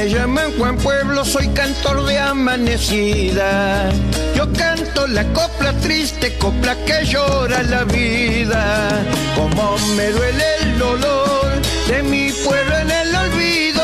Me 0.01 0.09
llaman 0.09 0.51
Juan 0.57 0.77
Pueblo, 0.77 1.23
soy 1.23 1.47
cantor 1.49 2.03
de 2.05 2.17
amanecida. 2.17 3.91
Yo 4.35 4.51
canto 4.51 5.05
la 5.05 5.23
copla 5.31 5.73
triste, 5.73 6.35
copla 6.39 6.75
que 6.85 7.05
llora 7.05 7.61
la 7.61 7.83
vida. 7.83 8.89
Como 9.35 9.77
me 9.95 10.07
duele 10.09 10.43
el 10.61 10.79
dolor 10.79 11.51
de 11.87 12.01
mi 12.01 12.31
pueblo 12.31 12.77
en 12.77 12.89
el 12.89 13.15
olvido. 13.15 13.83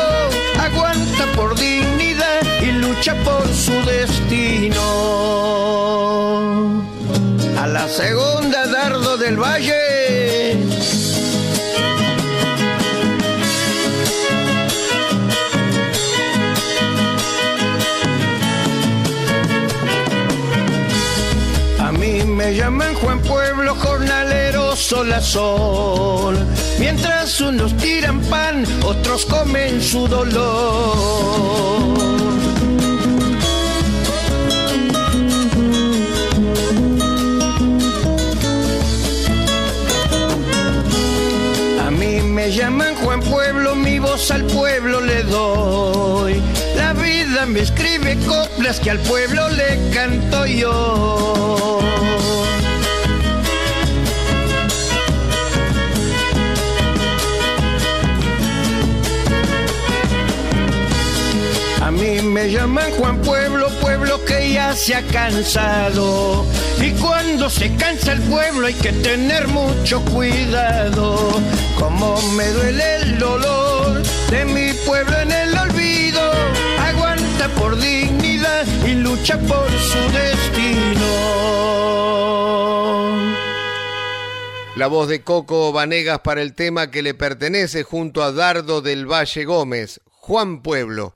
Aguanta 0.60 1.24
por 1.36 1.54
dignidad 1.56 2.40
y 2.62 2.72
lucha 2.72 3.14
por 3.22 3.46
su 3.54 3.74
destino. 3.84 4.82
A 7.62 7.66
la 7.68 7.86
segunda 7.86 8.66
dardo 8.66 9.16
del 9.18 9.36
valle 9.36 10.07
sol 24.88 25.12
a 25.12 25.20
sol. 25.20 26.34
Mientras 26.78 27.42
unos 27.42 27.76
tiran 27.76 28.22
pan, 28.22 28.64
otros 28.82 29.26
comen 29.26 29.82
su 29.82 30.08
dolor. 30.08 30.94
A 41.86 41.90
mí 41.90 42.22
me 42.22 42.50
llaman 42.50 42.94
Juan 42.94 43.20
Pueblo, 43.20 43.74
mi 43.74 43.98
voz 43.98 44.30
al 44.30 44.44
pueblo 44.44 45.02
le 45.02 45.22
doy. 45.24 46.40
La 46.76 46.94
vida 46.94 47.44
me 47.44 47.60
escribe 47.60 48.16
coplas 48.26 48.80
que 48.80 48.92
al 48.92 49.00
pueblo 49.00 49.50
le 49.50 49.90
canto 49.92 50.46
yo. 50.46 51.78
Llaman 62.50 62.90
Juan 62.92 63.20
Pueblo, 63.22 63.68
pueblo 63.80 64.24
que 64.24 64.52
ya 64.52 64.74
se 64.74 64.94
ha 64.94 65.02
cansado. 65.02 66.46
Y 66.80 66.92
cuando 66.92 67.50
se 67.50 67.74
cansa 67.76 68.12
el 68.12 68.22
pueblo 68.22 68.66
hay 68.66 68.74
que 68.74 68.92
tener 68.92 69.48
mucho 69.48 70.00
cuidado. 70.04 71.40
Como 71.78 72.20
me 72.32 72.48
duele 72.48 72.96
el 73.02 73.18
dolor 73.18 74.02
de 74.30 74.44
mi 74.44 74.72
pueblo 74.86 75.18
en 75.18 75.32
el 75.32 75.58
olvido. 75.58 76.20
Aguanta 76.80 77.48
por 77.58 77.78
dignidad 77.78 78.64
y 78.86 78.94
lucha 78.94 79.38
por 79.40 79.68
su 79.70 79.98
destino. 80.12 81.48
La 84.76 84.86
voz 84.86 85.08
de 85.08 85.22
Coco 85.22 85.72
Vanegas 85.72 86.20
para 86.20 86.40
el 86.40 86.54
tema 86.54 86.90
que 86.90 87.02
le 87.02 87.12
pertenece 87.14 87.82
junto 87.82 88.22
a 88.22 88.30
Dardo 88.30 88.80
del 88.80 89.10
Valle 89.10 89.44
Gómez, 89.44 90.00
Juan 90.20 90.62
Pueblo. 90.62 91.14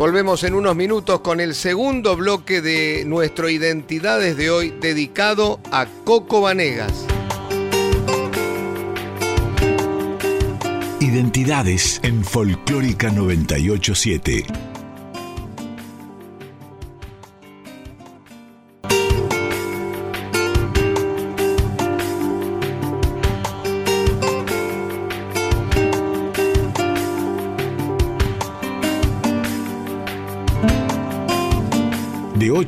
Volvemos 0.00 0.44
en 0.44 0.54
unos 0.54 0.74
minutos 0.76 1.20
con 1.20 1.40
el 1.40 1.54
segundo 1.54 2.16
bloque 2.16 2.62
de 2.62 3.04
nuestro 3.04 3.50
Identidades 3.50 4.34
de 4.34 4.48
hoy 4.48 4.70
dedicado 4.80 5.60
a 5.70 5.84
Coco 6.06 6.40
Vanegas. 6.40 7.04
Identidades 11.00 12.00
en 12.02 12.24
Folclórica 12.24 13.10
987. 13.10 14.59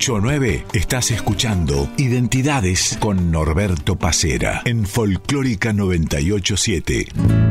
De 0.02 0.06
8 0.06 0.16
a 0.16 0.20
9 0.20 0.66
estás 0.72 1.12
escuchando 1.12 1.88
Identidades 1.96 2.98
con 2.98 3.30
Norberto 3.30 3.94
Pacera 3.94 4.62
en 4.64 4.84
Folclórica 4.84 5.72
987. 5.72 7.41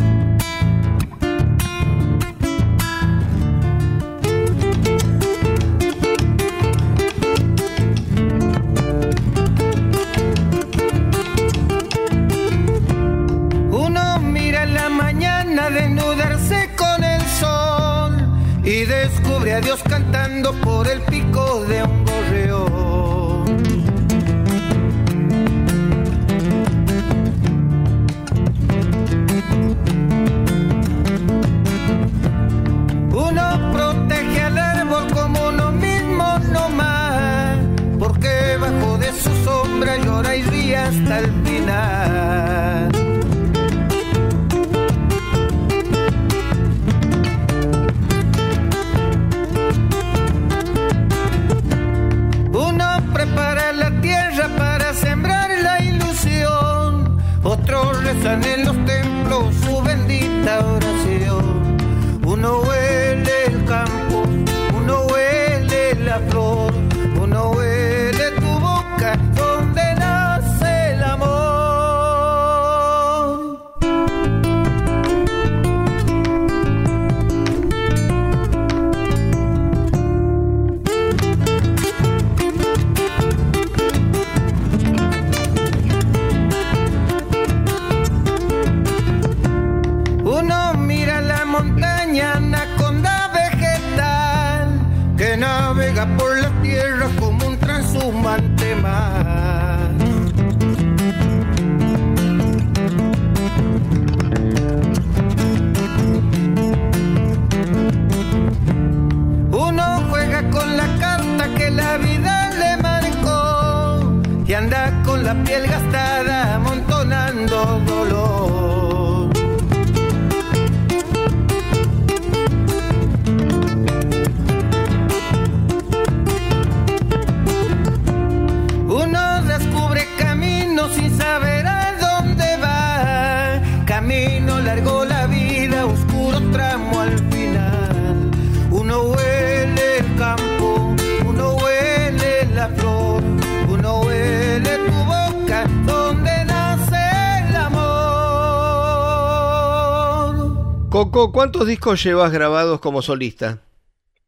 ¿Cuántos 151.52 151.68
discos 151.68 152.02
llevas 152.02 152.32
grabados 152.32 152.80
como 152.80 153.02
solista? 153.02 153.58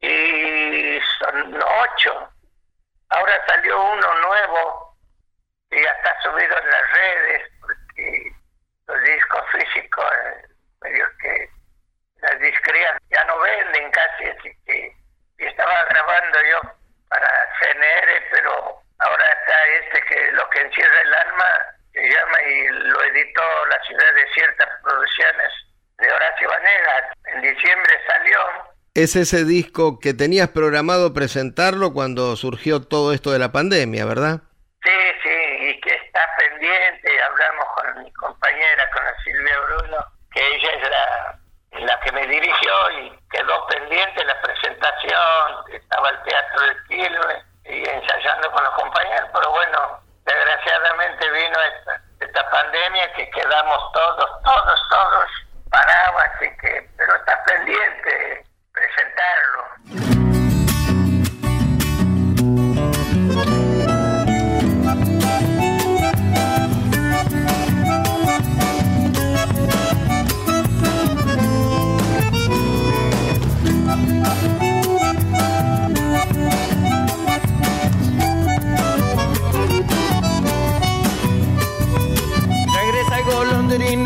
Y 0.01 0.99
son 1.19 1.55
ocho. 1.55 2.11
Ahora 3.07 3.33
salió 3.47 3.81
uno 3.81 4.15
nuevo 4.27 4.97
y 5.71 5.81
ya 5.81 5.89
está 5.89 6.21
subido 6.21 6.57
en 6.57 6.69
las 6.69 6.91
redes 6.91 7.41
porque 7.61 8.33
los 8.87 9.03
discos 9.03 9.41
físicos, 9.53 10.03
eh, 10.03 10.47
medio 10.81 11.05
que 11.21 11.49
las 12.23 12.37
discrías 12.41 12.97
ya 13.09 13.23
no 13.23 13.39
venden 13.39 13.89
casi, 13.91 14.25
así 14.25 14.49
que 14.65 14.93
y 15.37 15.45
estaba 15.45 15.85
grabando 15.85 16.39
yo 16.51 16.71
para 17.07 17.29
CNR, 17.61 18.23
pero 18.31 18.81
ahora 18.99 19.25
está 19.31 19.67
este 19.79 20.01
que 20.07 20.31
lo 20.33 20.49
que 20.49 20.59
encierra 20.59 21.01
el 21.03 21.13
alma 21.13 21.45
se 21.93 22.01
llama 22.01 22.41
y 22.41 22.67
lo 22.67 23.01
editó 23.01 23.65
la 23.69 23.81
ciudad 23.85 24.13
de 24.13 24.27
ciertas 24.33 24.69
producciones 24.83 25.53
de 26.03 26.11
Horacio 26.11 26.49
Vanegas. 26.49 27.03
En 27.33 27.41
diciembre 27.41 27.93
salió. 28.07 28.39
Es 29.03 29.17
ese 29.17 29.43
disco 29.43 29.99
que 29.99 30.13
tenías 30.13 30.47
programado 30.47 31.13
presentarlo 31.13 31.91
cuando 31.91 32.37
surgió 32.37 32.87
todo 32.87 33.11
esto 33.11 33.31
de 33.31 33.39
la 33.39 33.51
pandemia, 33.51 34.05
¿verdad? 34.05 34.39
Sí, 34.81 34.99
sí, 35.21 35.37
y 35.59 35.81
que 35.81 35.93
está 35.93 36.25
pendiente. 36.39 37.09
Hablamos 37.21 37.65
con 37.75 38.01
mi 38.01 38.13
compañera, 38.13 38.89
con 38.93 39.03
la 39.03 39.13
Silvia 39.25 39.59
Bruno, 39.59 39.97
que 40.31 40.39
ella 40.39 40.69
es 40.71 40.89
la, 40.89 41.85
la 41.85 41.99
que 41.99 42.13
me 42.13 42.25
dirigió 42.27 42.71
y 43.01 43.11
quedó 43.29 43.67
pendiente 43.67 44.23
la 44.23 44.39
presentación. 44.39 45.51
Estaba 45.73 46.09
el 46.09 46.23
Teatro 46.23 46.61
de 46.61 46.75
Quilmes 46.87 47.43
y 47.65 47.83
ensayando 47.83 48.51
con 48.53 48.63
los 48.63 48.73
compañeros, 48.75 49.29
pero 49.33 49.51
bueno, 49.51 49.99
desgraciadamente 50.23 51.29
vino 51.29 51.59
esta, 51.59 52.01
esta 52.21 52.49
pandemia 52.49 53.13
que 53.15 53.29
quedamos 53.31 53.91
todos, 53.91 54.29
todos, 54.45 54.79
todos 54.89 55.29
parados, 55.69 56.23
así 56.23 56.47
que, 56.61 56.89
pero 56.95 57.15
está 57.17 57.43
pendiente 57.43 58.52
presentarlo. 58.93 59.63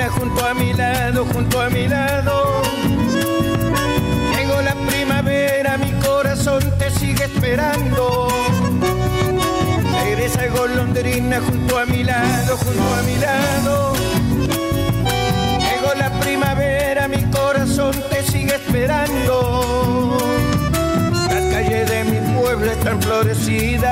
Junto 0.10 0.46
a 0.46 0.54
mi 0.54 0.74
lado, 0.74 1.26
junto 1.26 1.62
a 1.62 1.70
mi 1.70 1.88
lado. 1.88 2.27
Golondrina 10.98 11.40
junto 11.42 11.78
a 11.78 11.86
mi 11.86 12.04
lado, 12.04 12.58
junto 12.58 12.96
a 12.96 13.02
mi 13.04 13.16
lado. 13.18 13.94
Llegó 15.60 15.94
la 15.98 16.10
primavera, 16.20 17.08
mi 17.08 17.24
corazón 17.32 17.94
te 18.10 18.24
sigue 18.24 18.56
esperando. 18.56 20.18
Las 21.30 21.46
calles 21.54 21.90
de 21.90 22.04
mi 22.04 22.40
pueblo 22.40 22.72
están 22.72 23.02
florecidas. 23.02 23.88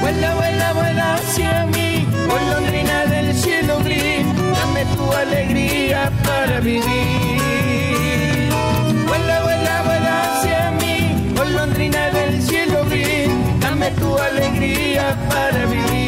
Vuela, 0.00 0.34
vuela, 0.34 0.72
vuela 0.74 1.14
hacia 1.14 1.66
mí, 1.66 2.06
golondrina 2.28 3.06
del 3.06 3.34
cielo 3.34 3.78
gris, 3.84 4.26
dame 4.36 4.84
tu 4.96 5.12
alegría 5.12 6.10
para 6.24 6.60
vivir. 6.60 7.25
Tu 13.98 14.18
alegría 14.18 15.16
para 15.28 15.66
vivir. 15.66 16.06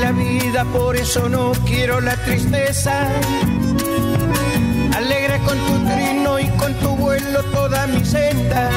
La 0.00 0.10
vida, 0.12 0.64
por 0.72 0.96
eso 0.96 1.28
no 1.28 1.52
quiero 1.64 2.00
la 2.00 2.16
tristeza. 2.16 3.08
Alegre 4.94 5.38
con 5.44 5.56
tu 5.58 5.78
trino 5.88 6.25
vuelo 7.18 7.42
toda 7.44 7.86
mi 7.86 8.04
senda. 8.04 8.70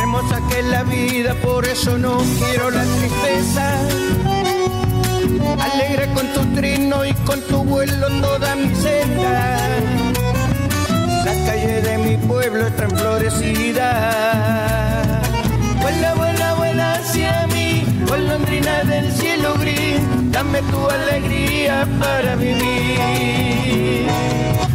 Hermosa 0.00 0.40
que 0.48 0.60
es 0.60 0.66
la 0.66 0.82
vida, 0.84 1.34
por 1.42 1.66
eso 1.66 1.98
no 1.98 2.18
quiero 2.38 2.70
la 2.70 2.84
tristeza. 2.84 3.78
Alegre 5.60 6.08
con 6.14 6.26
tu 6.32 6.44
trino 6.54 7.04
y 7.04 7.12
con 7.26 7.40
tu 7.42 7.64
vuelo 7.64 8.06
toda 8.20 8.54
mi 8.56 8.74
senda. 8.74 9.58
Las 11.24 11.36
calles 11.46 11.84
de 11.84 11.98
mi 11.98 12.16
pueblo 12.16 12.66
están 12.66 12.90
florecidas. 12.90 14.04
Vuela, 15.80 16.14
vuela, 16.14 16.54
vuela 16.54 16.94
hacia 16.94 17.46
mí, 17.48 17.84
golondrina 18.08 18.84
del 18.84 19.12
cielo 19.12 19.54
gris, 19.58 20.00
dame 20.30 20.60
tu 20.62 20.88
alegría 20.88 21.86
para 22.00 22.36
vivir. 22.36 24.06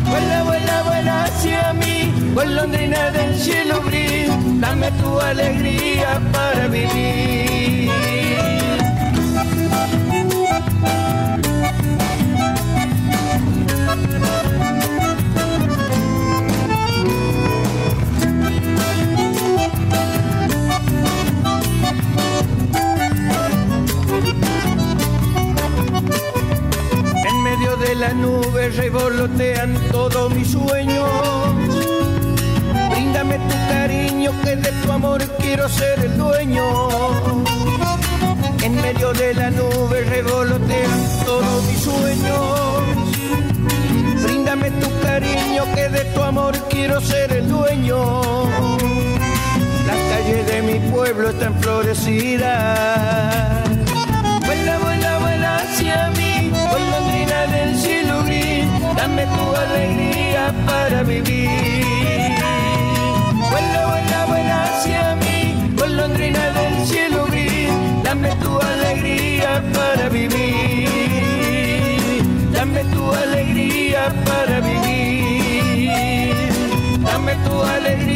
Vuela, 0.10 0.44
vuela, 0.44 0.59
vuela 1.00 1.24
hacia 1.24 1.74
mí, 1.74 2.12
golondrina 2.34 3.12
del 3.12 3.36
cielo 3.36 3.82
gris, 3.86 4.30
dame 4.60 4.92
tu 4.92 5.20
alegría 5.20 6.20
para 6.32 6.68
vivir. 6.68 8.19
Medio 28.10 28.32
de 28.32 28.32
la 28.32 28.42
nube 28.42 28.70
revolotean 28.70 29.74
todos 29.92 30.34
mis 30.34 30.52
sueños. 30.52 31.10
Bríndame 32.92 33.38
tu 33.38 33.56
cariño, 33.70 34.32
que 34.44 34.56
de 34.56 34.72
tu 34.72 34.92
amor 34.92 35.22
quiero 35.40 35.70
ser 35.70 36.00
el 36.00 36.18
dueño. 36.18 36.66
En 38.64 38.76
medio 38.82 39.14
de 39.14 39.34
la 39.34 39.50
nube 39.52 40.04
revolotean 40.06 41.08
todos 41.26 41.64
mis 41.68 41.80
sueños. 41.80 42.82
Bríndame 44.24 44.72
tu 44.72 44.90
cariño, 45.02 45.64
que 45.76 45.90
de 45.90 46.06
tu 46.14 46.24
amor 46.24 46.54
quiero 46.70 47.02
ser 47.02 47.32
el 47.34 47.48
dueño. 47.48 48.22
Las 49.88 50.00
calles 50.12 50.46
de 50.48 50.62
mi 50.62 50.80
pueblo 50.92 51.30
están 51.30 51.54
florecidas. 51.62 52.50
Vuela, 54.46 54.78
vuela, 54.80 55.20
vuela 55.20 55.58
hacia 55.58 56.10
mí, 56.18 56.52
golondrina 56.52 57.48
del 57.48 57.78
cielo 57.78 57.99
dame 59.00 59.26
tu 59.38 59.46
alegría 59.66 60.54
para 60.66 61.04
vivir. 61.04 61.50
Vuela, 63.52 63.82
vuela, 63.92 64.20
vuela 64.28 64.64
hacia 64.64 65.16
mí, 65.24 65.40
golondrina 65.78 66.44
del 66.58 66.76
cielo 66.86 67.26
gris, 67.32 67.72
dame 68.04 68.32
tu 68.44 68.52
alegría 68.72 69.52
para 69.76 70.10
vivir. 70.10 70.90
Dame 72.52 72.82
tu 72.94 73.04
alegría 73.24 74.04
para 74.28 74.60
vivir. 74.70 76.34
Dame 77.10 77.34
tu 77.46 77.56
alegría 77.76 78.09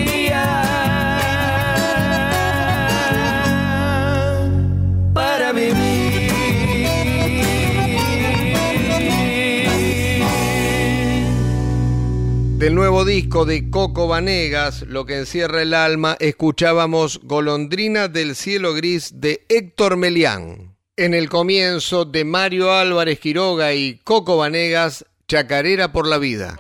disco 13.06 13.46
de 13.46 13.70
Coco 13.70 14.08
Vanegas, 14.08 14.84
Lo 14.84 15.06
que 15.06 15.18
encierra 15.18 15.62
el 15.62 15.74
alma, 15.74 16.16
escuchábamos 16.20 17.20
Golondrina 17.24 18.08
del 18.08 18.36
cielo 18.36 18.74
gris 18.74 19.20
de 19.20 19.46
Héctor 19.50 19.98
Melián. 19.98 20.76
En 20.96 21.14
el 21.14 21.30
comienzo 21.30 22.06
de 22.06 22.24
Mario 22.24 22.72
Álvarez 22.72 23.20
Quiroga 23.20 23.74
y 23.74 24.00
Coco 24.04 24.38
Vanegas, 24.38 25.06
Chacarera 25.28 25.92
por 25.92 26.08
la 26.08 26.18
vida. 26.18 26.60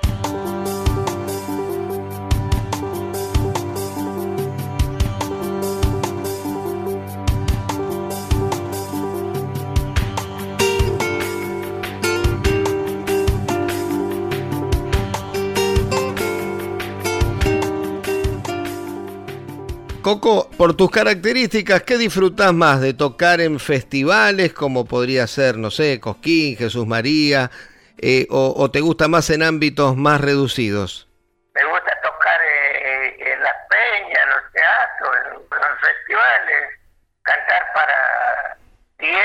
Coco, 20.03 20.49
por 20.57 20.75
tus 20.75 20.91
características, 20.91 21.83
¿qué 21.83 21.97
disfrutas 21.97 22.51
más 22.51 22.81
de 22.81 22.93
tocar 22.93 23.39
en 23.39 23.57
festivales 23.57 24.51
como 24.51 24.83
podría 24.83 25.25
ser, 25.27 25.55
no 25.55 25.71
sé, 25.71 26.01
Cosquín, 26.01 26.57
Jesús 26.57 26.85
María, 26.85 27.49
eh, 27.97 28.27
o, 28.29 28.69
te 28.69 28.81
gusta 28.81 29.07
más 29.07 29.29
en 29.29 29.43
ámbitos 29.43 29.95
más 29.95 30.19
reducidos? 30.19 31.07
Me 31.53 31.63
gusta 31.63 32.01
tocar 32.01 32.37
eh, 32.43 33.15
en 33.17 33.43
las 33.43 33.55
peñas, 33.69 34.19
en 34.23 34.29
los 34.29 34.51
teatros, 34.51 35.15
en, 35.23 35.33
los 35.35 35.79
festivales, 35.79 36.79
cantar 37.21 37.63
para 37.73 38.57
10, 38.99 39.15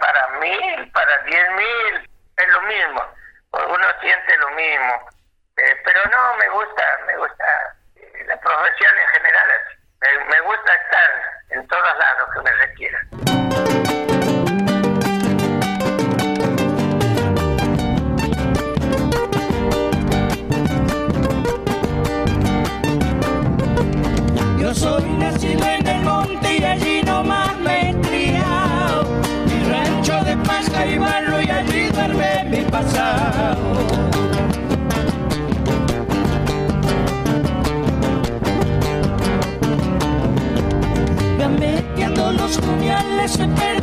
para 0.00 0.28
mil, 0.40 0.90
para 0.90 1.18
diez 1.30 1.48
mil, 1.52 2.10
es 2.38 2.48
lo 2.48 2.62
mismo, 2.62 3.02
uno 3.52 3.86
siente 4.00 4.36
lo 4.38 4.50
mismo, 4.50 4.94
eh, 5.58 5.76
pero 5.84 6.00
no, 6.10 6.36
me 6.38 6.48
gusta, 6.48 6.82
me 7.06 7.16
gusta 7.18 7.44
la 8.26 8.40
profesión 8.40 8.90
en 8.98 9.08
general 9.22 9.44
me, 10.28 10.40
gusta 10.40 10.72
estar 10.74 11.10
en 11.50 11.66
todos 11.66 11.82
lados 11.98 12.28
que 12.34 12.40
me 12.42 12.52
requieran. 12.52 13.08
Yo 24.60 24.74
soy 24.74 25.04
nacido 25.18 25.64
en 25.64 25.86
el 25.86 26.02
monte 26.02 26.56
y 26.56 26.64
allí 26.64 27.02
nomás 27.02 27.56
me 27.58 27.90
he 27.90 27.94
criado. 28.00 29.04
Mi 29.46 29.70
rancho 29.70 30.24
de 30.24 30.36
pasca 30.38 30.86
y 30.86 30.98
barro 30.98 31.40
y 31.40 31.50
allí 31.50 31.88
duerme 31.88 32.44
mi 32.44 32.62
pasado. 32.70 33.93
Christmas. 43.26 43.73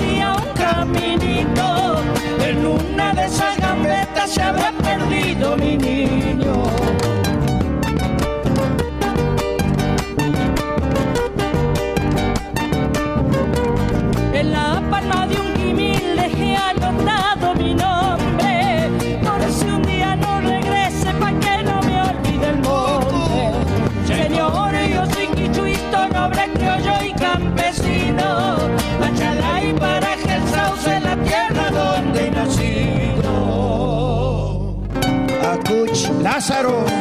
Lázaro. 36.42 37.01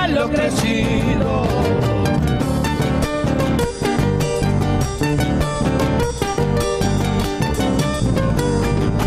Malo 0.00 0.30
crecido. 0.30 1.42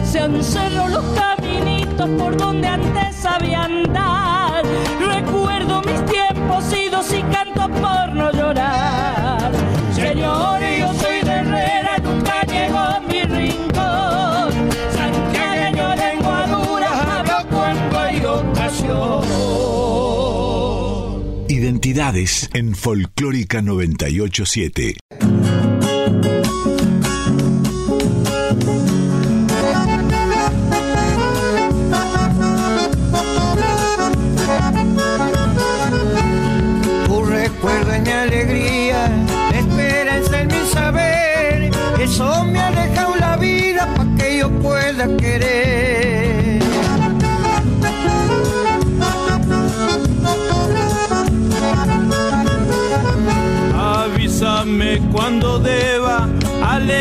Se 0.03 0.19
han 0.19 0.43
cerrado 0.43 0.89
los 0.89 1.05
caminitos 1.19 2.09
por 2.19 2.37
donde 2.37 2.67
antes 2.67 3.15
sabía 3.15 3.63
andar. 3.63 4.63
Recuerdo 5.15 5.81
mis 5.81 6.05
tiempos 6.05 6.63
idos 6.73 7.11
y 7.11 7.23
canto 7.23 7.67
por 7.81 8.13
no 8.13 8.31
llorar. 8.31 9.51
Señor, 9.93 10.59
yo 10.79 10.93
soy 10.93 11.21
de 11.23 11.31
Herrera, 11.31 11.97
nunca 12.03 12.43
llego 12.43 12.77
a 12.77 12.99
mi 12.99 13.22
Identidades 21.73 22.51
en 22.53 22.75
Folclórica 22.75 23.63
987. 23.63 25.02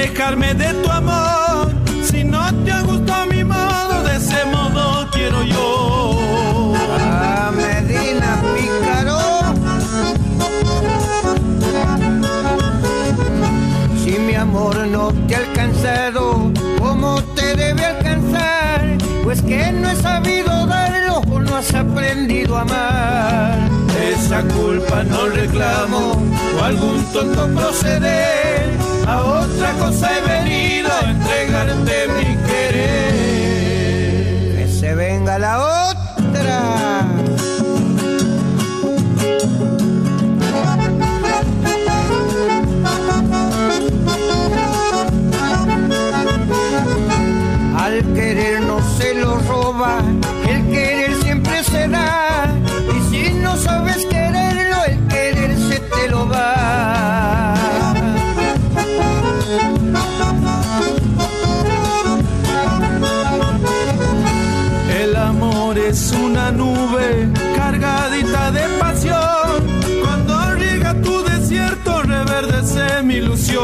Alejarme 0.02 0.54
de 0.54 0.74
tu 0.82 0.90
amor. 0.90 1.70
Si 2.04 2.24
no 2.24 2.42
te 2.64 2.72
gustado 2.82 3.26
mi 3.26 3.44
modo, 3.44 4.02
de 4.02 4.16
ese 4.16 4.44
modo 4.46 5.06
quiero 5.12 5.42
yo. 5.44 6.74
A 6.98 7.52
Medina 7.52 8.42
Pícaro. 8.54 9.20
Si 14.02 14.18
mi 14.18 14.34
amor 14.34 14.76
no 14.88 15.12
te 15.28 15.36
ha 15.36 15.38
alcanzado, 15.38 16.52
¿cómo 16.80 17.22
te 17.36 17.54
debe 17.54 17.84
alcanzar? 17.84 18.98
Pues 19.22 19.40
que 19.42 19.70
no 19.72 19.90
he 19.90 19.96
sabido 19.96 20.66
darlo 20.66 21.22
o 21.30 21.38
no 21.38 21.56
has 21.56 21.72
aprendido 21.74 22.56
a 22.56 22.62
amar. 22.62 23.58
Esa 24.12 24.42
culpa 24.42 25.04
no 25.04 25.28
reclamo 25.28 26.20
o 26.58 26.64
algún 26.64 27.04
tonto 27.12 27.46
proceder. 27.54 28.81
A 29.06 29.22
otra 29.22 29.72
cosa 29.78 30.10
he 30.16 30.20
venido 30.20 30.90
a 30.90 31.10
entregarte 31.10 32.08
mi 32.08 32.36
querer. 32.46 33.12
Que 34.56 34.66
se 34.68 34.94
venga 34.94 35.38
la 35.38 35.58
otra. 35.58 35.71
Amor 65.72 65.78
es 65.78 66.12
una 66.12 66.50
nube 66.52 67.28
cargadita 67.56 68.50
de 68.50 68.62
pasión. 68.78 69.62
Cuando 70.02 70.54
riega 70.54 70.94
tu 71.02 71.22
desierto, 71.22 72.02
reverdece 72.02 73.02
mi 73.02 73.14
ilusión. 73.14 73.62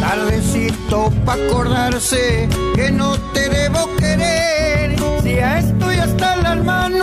Tardecito 0.00 1.12
pa' 1.24 1.34
acordarse 1.34 2.48
que 2.74 2.90
no 2.90 3.16
te 3.32 3.48
debo 3.48 3.88
querer. 3.96 4.96
Si 5.22 5.34
ya 5.34 5.58
estoy 5.58 5.83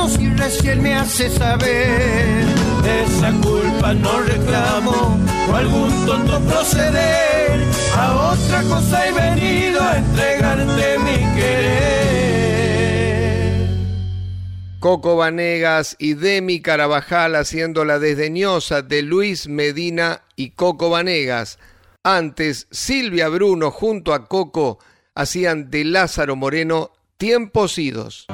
y 0.08 0.50
si 0.50 0.68
él 0.68 0.82
me 0.82 0.96
hace 0.96 1.30
saber. 1.30 2.44
Esa 3.04 3.32
culpa 3.34 3.94
no 3.94 4.22
reclamo 4.22 5.20
o 5.50 5.56
algún 5.56 6.06
tonto 6.08 6.40
proceder. 6.42 7.62
A 7.96 8.34
otra 8.34 8.64
cosa 8.64 9.08
he 9.08 9.12
venido 9.12 9.80
a 9.82 9.98
entregarte 9.98 10.98
mi 11.00 11.18
querer. 11.40 11.92
Coco 14.80 15.18
Vanegas 15.18 15.96
y 16.00 16.16
Demi 16.16 16.62
Carabajal 16.62 17.36
haciendo 17.36 17.86
la 17.86 18.00
desdeñosa 18.00 18.82
de 18.82 19.04
Luis 19.04 19.48
Medina 19.48 20.24
y 20.36 20.52
Coco 20.52 20.90
Vanegas. 20.90 21.60
Antes, 22.04 22.66
Silvia 22.72 23.30
Bruno 23.30 23.70
junto 23.70 24.16
a 24.16 24.26
Coco 24.26 24.80
hacían 25.14 25.70
de 25.70 25.86
Lázaro 25.86 26.36
Moreno 26.36 26.92
tiempos 27.18 27.78
idos. 27.78 28.26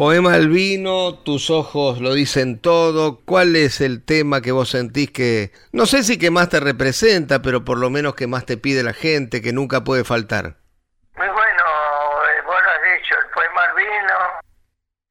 Poema 0.00 0.32
al 0.32 0.48
vino, 0.48 1.12
tus 1.12 1.50
ojos 1.50 2.00
lo 2.00 2.14
dicen 2.14 2.62
todo. 2.62 3.20
¿Cuál 3.26 3.54
es 3.54 3.82
el 3.82 4.02
tema 4.02 4.40
que 4.40 4.50
vos 4.50 4.70
sentís 4.70 5.12
que, 5.12 5.50
no 5.72 5.84
sé 5.84 6.04
si 6.04 6.18
que 6.18 6.30
más 6.30 6.48
te 6.48 6.58
representa, 6.58 7.42
pero 7.42 7.66
por 7.66 7.76
lo 7.76 7.90
menos 7.90 8.14
que 8.14 8.26
más 8.26 8.46
te 8.46 8.56
pide 8.56 8.82
la 8.82 8.94
gente, 8.94 9.42
que 9.42 9.52
nunca 9.52 9.84
puede 9.84 10.04
faltar? 10.04 10.56
Muy 11.16 11.28
bueno, 11.28 11.64
eh, 12.32 12.40
vos 12.46 12.56
lo 12.64 12.70
has 12.70 12.96
dicho, 12.96 13.14
el 13.14 13.26
poema 13.28 13.62
al 13.62 13.74
vino. 13.74 14.16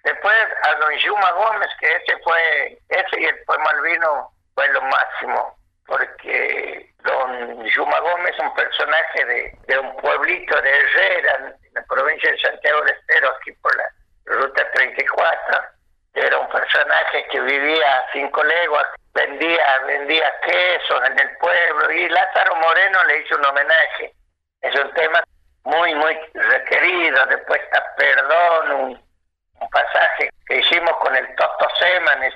Después 0.05 0.35
a 0.63 0.79
don 0.79 0.93
Yuma 1.05 1.31
Gómez, 1.33 1.69
que 1.79 1.85
ese 1.85 2.17
fue, 2.23 2.81
ese 2.89 3.21
y 3.21 3.25
el 3.25 3.37
poema 3.45 3.69
al 3.69 3.81
vino 3.83 4.31
fue 4.55 4.67
lo 4.69 4.81
máximo, 4.81 5.55
porque 5.85 6.91
don 7.03 7.63
Yuma 7.63 7.99
Gómez 7.99 8.33
es 8.33 8.39
un 8.39 8.55
personaje 8.55 9.53
de, 9.67 9.77
un 9.77 9.95
pueblito 9.97 10.59
de 10.59 10.69
Herrera, 10.71 11.53
en 11.61 11.73
la 11.75 11.83
provincia 11.83 12.31
de 12.31 12.39
Santiago 12.39 12.81
del 12.81 12.95
Estero, 12.95 13.29
aquí 13.39 13.51
por 13.61 13.77
la 13.77 13.83
Ruta 14.29 14.71
34. 14.71 15.61
Era 16.13 16.37
un 16.37 16.49
personaje 16.49 17.25
que 17.31 17.39
vivía 17.41 17.97
a 17.97 18.11
cinco 18.11 18.43
leguas, 18.43 18.85
vendía, 19.13 19.79
vendía 19.85 20.33
quesos 20.41 21.01
en 21.05 21.19
el 21.19 21.37
pueblo 21.37 21.91
y 21.91 22.09
Lázaro 22.09 22.55
Moreno 22.55 23.03
le 23.05 23.19
hizo 23.19 23.35
un 23.37 23.45
homenaje. 23.45 24.13
Es 24.61 24.75
un 24.75 24.91
tema 24.93 25.23
muy, 25.63 25.95
muy 25.95 26.17
requerido. 26.33 27.25
Después 27.27 27.61
está 27.61 27.95
Perdón, 27.95 28.71
un, 28.71 29.03
un 29.61 29.69
pasaje 29.69 30.29
que 30.47 30.57
hicimos 30.57 30.95
con 30.97 31.15
el 31.15 31.35
Toto 31.35 31.67
Semanes, 31.79 32.33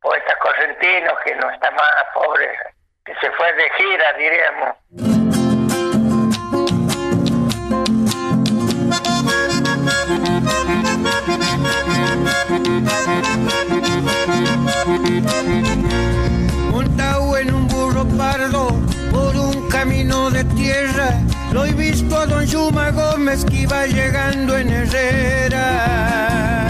poeta 0.00 0.36
correntino 0.36 1.16
que 1.24 1.34
no 1.36 1.50
está 1.50 1.70
más 1.70 2.04
pobre, 2.14 2.58
que 3.04 3.14
se 3.16 3.30
fue 3.32 3.52
de 3.54 3.70
gira, 3.70 4.12
diríamos. 4.14 5.13
Lo 21.54 21.64
he 21.64 21.72
visto 21.72 22.18
a 22.18 22.26
don 22.26 22.44
Yuma 22.44 22.90
Gómez 22.90 23.44
que 23.44 23.60
iba 23.62 23.86
llegando 23.86 24.58
en 24.58 24.68
Herrera. 24.70 26.66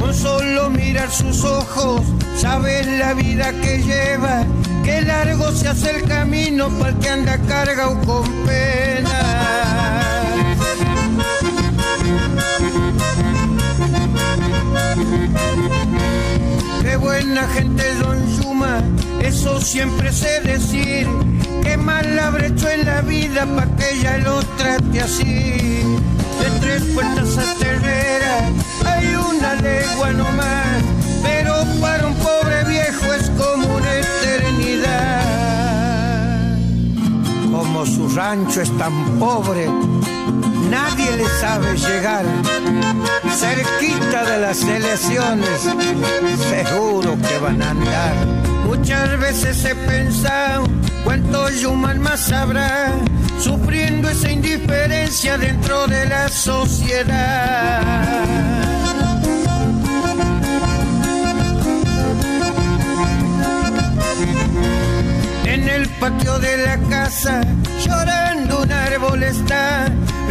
Con 0.00 0.14
solo 0.14 0.70
mirar 0.70 1.10
sus 1.10 1.42
ojos, 1.42 2.02
sabes 2.36 2.86
la 2.86 3.12
vida 3.14 3.50
que 3.60 3.82
lleva, 3.82 4.44
que 4.84 5.02
largo 5.02 5.50
se 5.50 5.66
hace 5.66 5.96
el 5.96 6.04
camino 6.04 6.68
para 6.78 6.90
el 6.90 6.98
que 6.98 7.08
anda 7.08 7.38
cargado 7.48 8.00
con 8.02 8.24
pena. 8.46 10.05
Buena 17.26 17.48
gente 17.48 17.94
Don 17.94 18.18
Yuma, 18.36 18.82
eso 19.20 19.60
siempre 19.60 20.12
sé 20.12 20.40
decir. 20.42 21.08
Qué 21.62 21.76
mal 21.76 22.18
habré 22.18 22.48
hecho 22.48 22.68
en 22.68 22.84
la 22.86 23.00
vida 23.00 23.46
pa' 23.46 23.66
que 23.76 23.94
ella 23.94 24.18
lo 24.18 24.40
trate 24.56 25.00
así. 25.00 25.24
De 25.24 26.50
tres 26.60 26.82
puertas 26.94 27.38
a 27.38 27.54
Terrera 27.58 28.38
hay 28.84 29.16
una 29.16 29.54
legua 29.54 30.12
nomás, 30.12 30.82
pero 31.22 31.54
para 31.80 32.06
un 32.06 32.14
pobre 32.14 32.64
viejo 32.64 33.12
es 33.12 33.30
como 33.30 33.74
una 33.76 33.94
eternidad. 33.94 35.22
Como 37.50 37.86
su 37.86 38.08
rancho 38.10 38.60
es 38.60 38.70
tan 38.78 39.18
pobre, 39.18 39.68
nadie 40.70 41.16
le 41.16 41.28
sabe 41.40 41.76
llegar. 41.76 42.24
Cerquita 43.36 44.24
de 44.24 44.38
las 44.40 44.62
elecciones, 44.62 45.60
seguro 45.60 47.18
que 47.28 47.38
van 47.38 47.62
a 47.62 47.70
andar. 47.70 48.14
Muchas 48.64 49.20
veces 49.20 49.62
he 49.66 49.74
pensado 49.74 50.64
cuánto 51.04 51.50
Yuman 51.50 52.00
más 52.00 52.32
habrá, 52.32 52.92
sufriendo 53.38 54.08
esa 54.08 54.30
indiferencia 54.30 55.36
dentro 55.36 55.86
de 55.86 56.06
la 56.06 56.30
sociedad. 56.30 57.82
En 65.44 65.68
el 65.68 65.88
patio 66.00 66.38
de 66.38 66.56
la 66.56 66.78
casa, 66.88 67.42
llorando 67.84 68.62
un 68.62 68.72
árbol 68.72 69.22
está, 69.22 69.85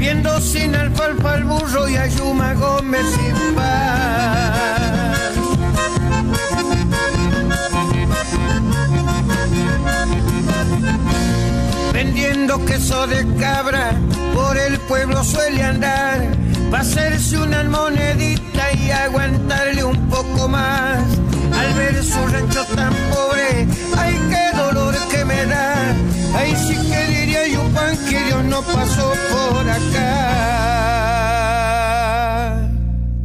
viendo 0.05 0.39
sin 0.39 0.75
alfalfa 0.75 1.33
al 1.33 1.45
burro 1.45 1.89
y 1.89 1.95
a 1.95 2.05
Yuma 2.05 2.53
Gómez 2.53 3.07
sin 3.15 3.55
paz. 3.55 5.33
Vendiendo 11.91 12.63
queso 12.65 13.07
de 13.07 13.25
cabra, 13.39 13.93
por 14.35 14.55
el 14.55 14.77
pueblo 14.81 15.23
suele 15.23 15.63
andar, 15.63 16.19
va 16.71 16.77
a 16.77 16.81
hacerse 16.81 17.39
una 17.39 17.63
monedita 17.63 18.73
y 18.73 18.91
aguantarle 18.91 19.83
un 19.85 20.07
poco 20.07 20.47
más. 20.47 20.99
Al 21.59 21.73
ver 21.73 22.03
su 22.03 22.21
rancho 22.27 22.63
tan 22.75 22.93
pobre, 23.09 23.67
ay 23.97 24.13
qué 24.29 24.55
dolor 24.55 24.95
que 25.09 25.25
me 25.25 25.45
da. 25.47 26.04
Ay 26.37 26.53
sí 26.55 26.75
que 26.89 27.01
diría 27.13 27.47
yo 27.47 27.63
pan 27.73 27.97
que 28.09 28.23
Dios 28.25 28.43
no 28.45 28.61
pasó 28.61 29.13
por 29.31 29.69
acá. 29.69 30.21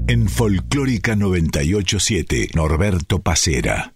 En 0.07 0.29
Folclórica 0.29 1.15
987, 1.15 2.51
Norberto 2.55 3.21
Pacera. 3.21 3.93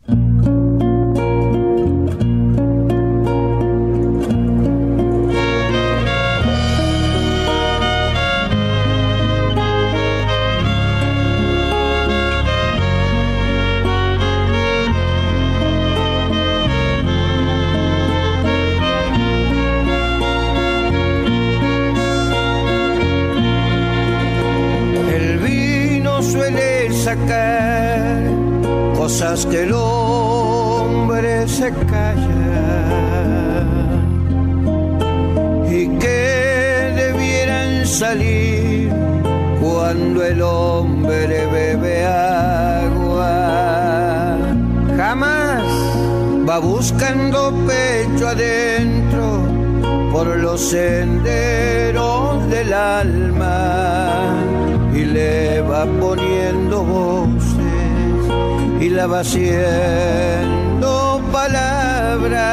estaba 59.04 59.20
haciendo 59.20 60.90
palabra. 61.30 62.46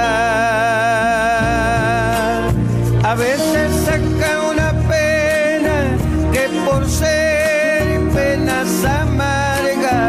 A 3.04 3.16
veces 3.16 3.72
saca 3.86 4.42
una 4.52 4.74
pena 4.90 5.96
que 6.34 6.50
por 6.66 6.86
ser 6.90 8.02
penas 8.14 8.84
amarga, 8.84 10.00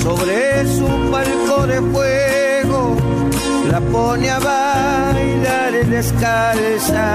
sobre 0.00 0.66
su 0.76 0.86
palco 1.10 1.66
de 1.66 1.80
fuego 1.92 2.96
la 3.72 3.80
pone 3.80 4.30
a 4.30 4.38
bailar 4.38 5.84
descalza 5.86 7.08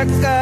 Jack. 0.00 0.39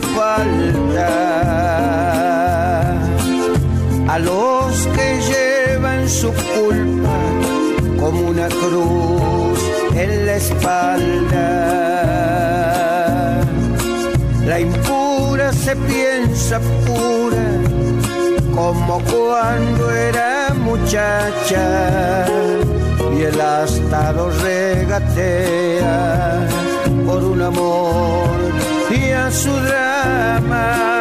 falta 0.00 1.08
a 4.08 4.18
los 4.18 4.86
que 4.88 5.20
llevan 5.20 6.08
su 6.08 6.32
culpa 6.32 7.18
como 8.00 8.28
una 8.28 8.48
cruz 8.48 9.58
en 9.94 10.26
la 10.26 10.36
espalda. 10.36 11.48
La 14.46 14.60
impura 14.60 15.52
se 15.52 15.76
piensa 15.76 16.58
pura 16.86 17.60
como 18.54 19.00
cuando 19.04 19.90
era 19.90 20.54
muchacha 20.54 22.26
y 23.16 23.22
el 23.22 23.40
astado 23.40 24.30
regatea 24.42 25.94
por 27.06 27.24
un 27.24 27.42
amor 27.42 28.71
E 28.94 29.10
a 29.14 29.30
Surama. 29.30 30.91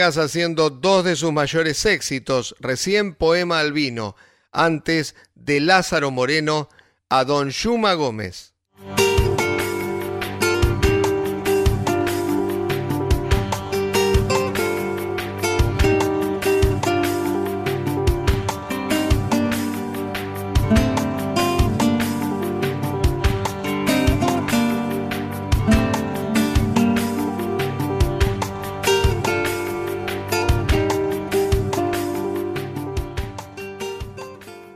Haciendo 0.00 0.70
dos 0.70 1.04
de 1.04 1.14
sus 1.14 1.30
mayores 1.30 1.84
éxitos, 1.84 2.54
recién 2.58 3.14
Poema 3.14 3.60
Albino, 3.60 4.16
antes 4.50 5.14
de 5.34 5.60
Lázaro 5.60 6.10
Moreno 6.10 6.68
a 7.10 7.24
Don 7.24 7.50
Yuma 7.50 7.92
Gómez. 7.94 8.49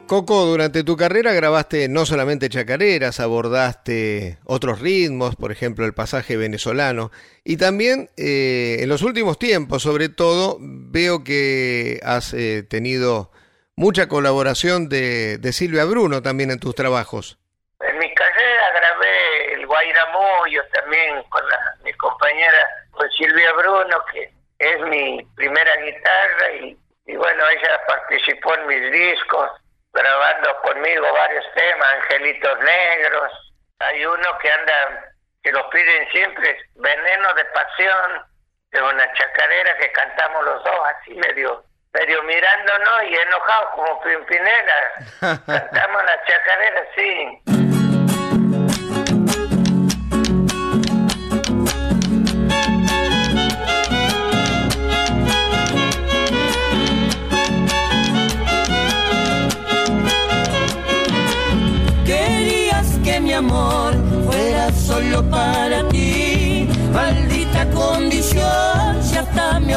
Coco, 0.07 0.44
durante 0.44 0.84
tu 0.84 0.98
carrera 0.98 1.32
grabaste 1.32 1.88
no 1.88 2.05
solamente 2.05 2.50
chacareras, 2.50 3.20
abordaste 3.20 4.36
otros 4.44 4.80
ritmos, 4.80 5.34
por 5.34 5.50
ejemplo 5.50 5.86
el 5.86 5.94
pasaje 5.94 6.36
venezolano, 6.36 7.11
y 7.42 7.57
también 7.57 8.11
eh, 8.18 8.76
en 8.80 8.88
los 8.90 9.00
últimos 9.00 9.38
tiempos, 9.38 9.82
sobre 9.82 10.11
todo, 10.11 10.59
veo 10.61 11.24
que 11.24 12.00
has 12.05 12.34
eh, 12.34 12.62
tenido 12.68 13.30
mucha 13.76 14.07
colaboración 14.07 14.90
de, 14.90 15.40
Silvia 15.52 15.86
Bruno 15.86 16.20
también 16.20 16.50
en 16.50 16.61
tus 16.61 16.74
trabajos. 16.74 17.38
En 17.80 17.98
mi 17.98 18.12
carrera 18.14 18.64
grabé 18.76 19.55
el 19.55 19.66
Guairamuyo 19.66 20.62
también 20.74 21.22
con 21.30 21.42
mi 21.82 21.92
compañera, 21.94 22.68
con 22.90 23.11
Silvia 23.11 23.52
Bruno, 23.55 23.96
que 24.12 24.30
es 24.59 24.80
mi 24.86 25.26
primera 25.34 25.76
guitarra 25.82 26.76
y 27.07 27.16
bueno, 27.16 27.42
ella 27.48 27.80
participó 27.86 28.55
en 28.55 28.66
mis 28.66 28.92
discos, 28.92 29.50
grabando 29.95 30.61
conmigo 30.62 31.07
varios 31.12 31.45
temas, 31.55 31.95
Angelitos 31.95 32.59
Negros. 32.61 33.32
Hay 33.78 34.05
uno 34.05 34.38
que 34.38 34.51
anda, 34.51 35.12
que 35.42 35.53
lo 35.53 35.68
piden 35.70 36.11
siempre, 36.11 36.59
Veneno 36.74 37.34
de 37.34 37.45
Pasión, 37.47 38.26
de 38.72 38.82
una 38.82 39.12
chacarera 39.14 39.78
que 39.78 39.92
cantamos 39.92 40.45
los 40.45 40.64
dos 40.64 40.80
así 40.86 41.14
medio 41.14 41.64
medio 41.92 42.20
mirándonos 42.24 43.05
y 43.09 43.14
enojados 43.14 43.70
como 43.74 44.01
Pimpinela. 44.03 44.76
cantamos 45.47 46.05
la 46.05 46.24
chacarera 46.24 46.82
así. 46.90 47.84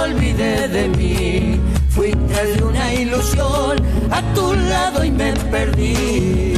Olvidé 0.07 0.67
de 0.67 0.87
mí. 0.89 1.59
Fui 1.89 2.11
tras 2.29 2.49
de 2.55 2.63
una 2.63 2.93
ilusión 2.93 3.75
a 4.11 4.21
tu 4.33 4.53
lado 4.53 5.03
y 5.03 5.11
me 5.11 5.33
perdí. 5.51 6.53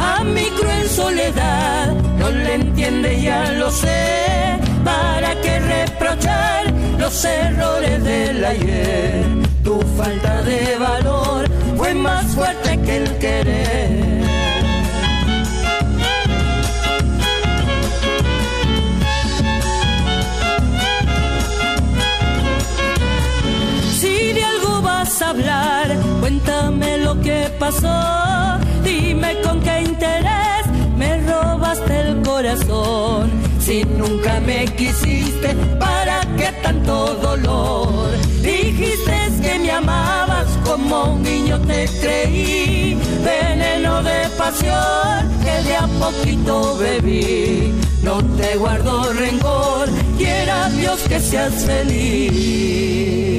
A 0.00 0.24
mi 0.24 0.46
cruel 0.58 0.88
soledad 0.88 1.94
no 2.18 2.30
le 2.30 2.54
entiende, 2.54 3.22
ya 3.22 3.52
lo 3.52 3.70
sé. 3.70 4.58
¿Para 4.84 5.34
qué 5.42 5.60
reprochar? 5.60 6.67
Los 7.08 7.24
errores 7.24 8.04
del 8.04 8.44
ayer. 8.44 9.24
Tu 9.64 9.80
falta 9.96 10.42
de 10.42 10.76
valor 10.78 11.48
fue 11.78 11.94
más 11.94 12.26
fuerte 12.34 12.78
que 12.84 12.96
el 12.98 13.18
querer. 13.18 14.24
Si 23.98 24.32
de 24.34 24.44
algo 24.44 24.82
vas 24.82 25.22
a 25.22 25.30
hablar, 25.30 25.96
cuéntame 26.20 26.98
lo 26.98 27.18
que 27.22 27.50
pasó. 27.58 28.58
Dime 28.84 29.40
con 29.42 29.60
qué 29.60 29.80
interés 29.82 30.62
me 30.98 31.10
robaste 31.26 32.00
el 32.00 32.22
corazón 32.22 33.47
si 33.68 33.84
nunca 33.84 34.40
me 34.40 34.64
quisiste, 34.64 35.54
¿para 35.78 36.22
qué 36.38 36.50
tanto 36.62 37.14
dolor? 37.16 38.08
Dijiste 38.40 39.18
que 39.42 39.58
me 39.58 39.70
amabas 39.70 40.48
como 40.64 41.12
un 41.12 41.22
niño 41.22 41.60
te 41.60 41.86
creí, 42.00 42.98
veneno 43.22 44.02
de 44.02 44.20
pasión 44.38 45.20
que 45.44 45.54
de 45.68 45.76
a 45.76 45.86
poquito 46.00 46.78
bebí. 46.78 47.74
No 48.02 48.24
te 48.38 48.56
guardo 48.56 49.12
rencor, 49.12 49.86
quiera 50.16 50.70
Dios 50.70 51.00
que 51.06 51.20
seas 51.20 51.52
feliz. 51.66 53.38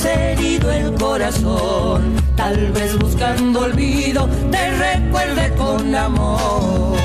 Has 0.00 0.06
herido 0.06 0.70
el 0.70 0.94
corazón. 0.94 2.14
Tal 2.36 2.72
vez 2.72 2.98
buscando 2.98 3.60
olvido 3.60 4.28
te 4.50 4.70
recuerde 4.70 5.54
con 5.56 5.94
amor. 5.94 6.96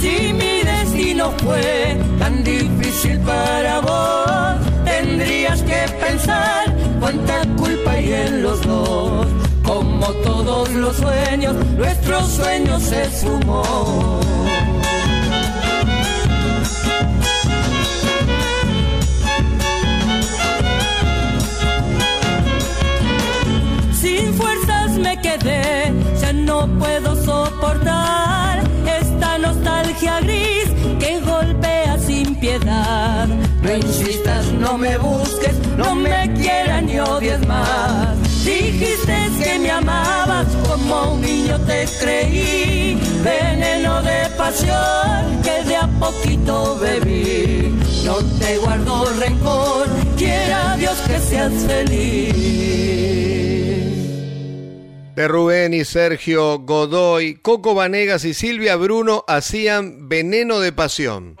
Si 0.00 0.32
mi 0.32 0.62
destino 0.62 1.32
fue 1.44 1.98
tan 2.18 2.42
difícil 2.44 3.18
para 3.20 3.80
vos, 3.80 4.66
tendrías 4.84 5.62
que 5.62 5.86
pensar 6.00 6.74
cuánta 7.00 7.42
culpa 7.56 7.92
hay 7.92 8.12
en 8.12 8.42
los 8.42 8.62
dos. 8.62 9.27
Todos 10.24 10.70
los 10.70 10.96
sueños, 10.96 11.54
nuestro 11.76 12.26
sueño 12.26 12.80
se 12.80 13.20
sumó. 13.20 14.20
Sin 23.92 24.32
fuerzas 24.34 24.92
me 24.92 25.20
quedé, 25.20 25.92
ya 26.20 26.32
no 26.32 26.66
puedo 26.78 27.14
soportar 27.22 28.62
esta 29.00 29.38
nostalgia 29.38 30.20
gris 30.20 30.70
que 30.98 31.20
golpea 31.20 31.98
sin 31.98 32.34
piedad. 32.36 33.28
No 33.62 33.76
insistas, 33.76 34.46
no 34.52 34.78
me 34.78 34.96
busques, 34.96 35.54
no 35.76 35.94
me 35.94 36.32
quieras 36.34 36.82
ni 36.84 36.98
odies 36.98 37.46
más. 37.46 38.17
Dijiste 38.48 39.14
que 39.42 39.58
me 39.58 39.70
amabas 39.70 40.46
como 40.66 41.12
un 41.12 41.20
niño 41.20 41.60
te 41.66 41.84
creí, 42.00 42.98
veneno 43.22 44.02
de 44.02 44.30
pasión 44.38 45.42
que 45.42 45.68
de 45.68 45.76
a 45.76 45.86
poquito 46.00 46.78
bebí. 46.78 47.74
No 48.06 48.16
te 48.38 48.56
guardo 48.56 49.04
rencor, 49.20 49.86
quiera 50.16 50.76
Dios 50.78 50.96
que 51.06 51.18
seas 51.18 51.52
feliz. 51.64 52.34
De 55.14 55.28
Rubén 55.28 55.74
y 55.74 55.84
Sergio 55.84 56.60
Godoy, 56.60 57.34
Coco 57.42 57.74
Vanegas 57.74 58.24
y 58.24 58.32
Silvia 58.32 58.76
Bruno 58.76 59.24
hacían 59.28 60.08
Veneno 60.08 60.60
de 60.60 60.72
Pasión. 60.72 61.36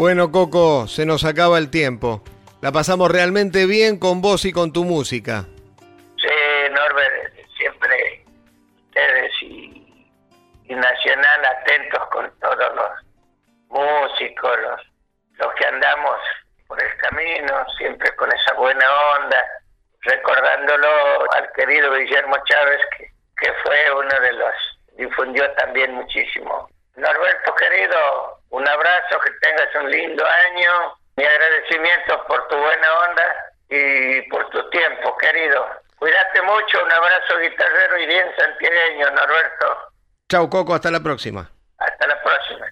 Bueno, 0.00 0.32
Coco, 0.32 0.88
se 0.88 1.04
nos 1.04 1.26
acaba 1.26 1.58
el 1.58 1.70
tiempo. 1.70 2.22
La 2.62 2.72
pasamos 2.72 3.12
realmente 3.12 3.66
bien 3.66 3.98
con 3.98 4.22
vos 4.22 4.46
y 4.46 4.50
con 4.50 4.72
tu 4.72 4.84
música. 4.84 5.44
Sí, 6.16 6.70
Norbert, 6.70 7.34
siempre 7.58 8.24
ustedes 8.86 9.30
y, 9.42 10.06
Nacional 10.70 11.44
atentos 11.44 12.00
con 12.12 12.32
todos 12.40 12.74
los 12.76 12.90
músicos, 13.68 14.58
los, 14.62 14.80
los 15.32 15.54
que 15.56 15.66
andamos 15.66 16.16
por 16.66 16.82
el 16.82 16.96
camino, 16.96 17.66
siempre 17.76 18.10
con 18.16 18.32
esa 18.32 18.54
buena 18.54 18.86
onda, 19.18 19.44
recordándolo 20.00 21.30
al 21.32 21.52
querido 21.54 21.94
Guillermo 21.94 22.36
Chávez, 22.46 22.80
que, 22.96 23.04
que 23.36 23.52
fue 23.62 23.92
uno 23.92 24.20
de 24.22 24.32
los, 24.32 24.54
difundió 24.96 25.50
también 25.56 25.92
muchísimo. 25.92 26.70
Norberto 26.96 27.54
querido, 27.54 28.39
un 28.50 28.68
abrazo, 28.68 29.18
que 29.20 29.30
tengas 29.40 29.74
un 29.74 29.90
lindo 29.90 30.24
año. 30.26 30.94
Mi 31.16 31.24
agradecimiento 31.24 32.24
por 32.26 32.48
tu 32.48 32.56
buena 32.56 32.98
onda 33.00 33.52
y 33.68 34.22
por 34.30 34.48
tu 34.50 34.70
tiempo, 34.70 35.16
querido. 35.18 35.66
Cuídate 35.96 36.42
mucho, 36.42 36.82
un 36.84 36.92
abrazo 36.92 37.38
guitarrero 37.38 37.98
y 37.98 38.06
bien 38.06 38.26
santiagueño, 38.36 39.10
Norberto. 39.10 39.76
Chau, 40.30 40.48
Coco, 40.48 40.74
hasta 40.74 40.90
la 40.90 41.00
próxima. 41.00 41.50
Hasta 41.78 42.06
la 42.06 42.22
próxima. 42.22 42.66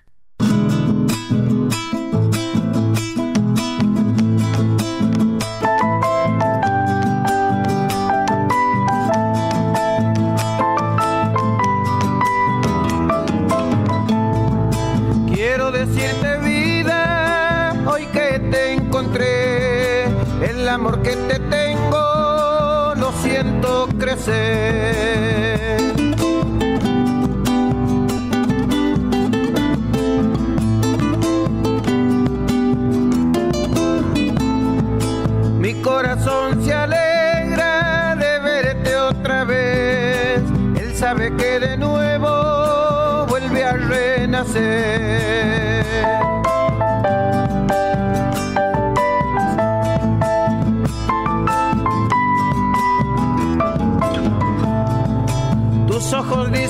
Mi 35.60 35.74
corazón 35.82 36.64
se 36.64 36.72
alegra 36.72 38.16
de 38.16 38.38
verte 38.40 38.96
otra 38.96 39.44
vez. 39.44 40.42
Él 40.80 40.94
sabe 40.96 41.34
que 41.36 41.60
de 41.60 41.76
nuevo 41.76 43.26
vuelve 43.28 43.64
a 43.64 43.72
renacer. 43.74 45.57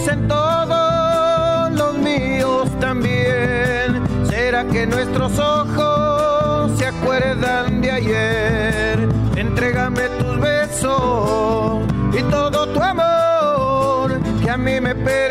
Dicen 0.08 0.28
todo, 0.28 1.68
los 1.70 1.98
míos 1.98 2.68
también. 2.80 4.02
¿Será 4.28 4.64
que 4.64 4.86
nuestros 4.86 5.38
ojos 5.38 6.78
se 6.78 6.86
acuerdan 6.86 7.82
de 7.82 7.90
ayer? 7.90 9.08
Entrégame 9.36 10.08
tus 10.18 10.40
besos 10.40 11.82
y 12.18 12.22
todo 12.30 12.66
tu 12.68 12.80
amor, 12.80 14.18
que 14.42 14.50
a 14.50 14.56
mí 14.56 14.80
me 14.80 14.94
pertenece 14.94 15.27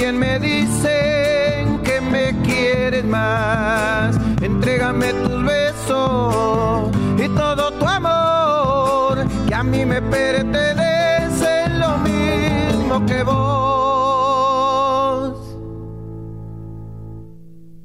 también 0.00 0.18
me 0.18 0.38
dicen 0.38 1.78
que 1.84 2.00
me 2.00 2.34
quieren 2.40 3.10
más. 3.10 4.16
Entrégame 4.40 5.12
tus 5.12 5.44
besos 5.44 6.90
y 7.18 7.28
todo 7.36 7.70
tu 7.72 7.86
amor 7.86 9.26
que 9.46 9.54
a 9.54 9.62
mí 9.62 9.84
me 9.84 10.00
pertenece 10.00 10.79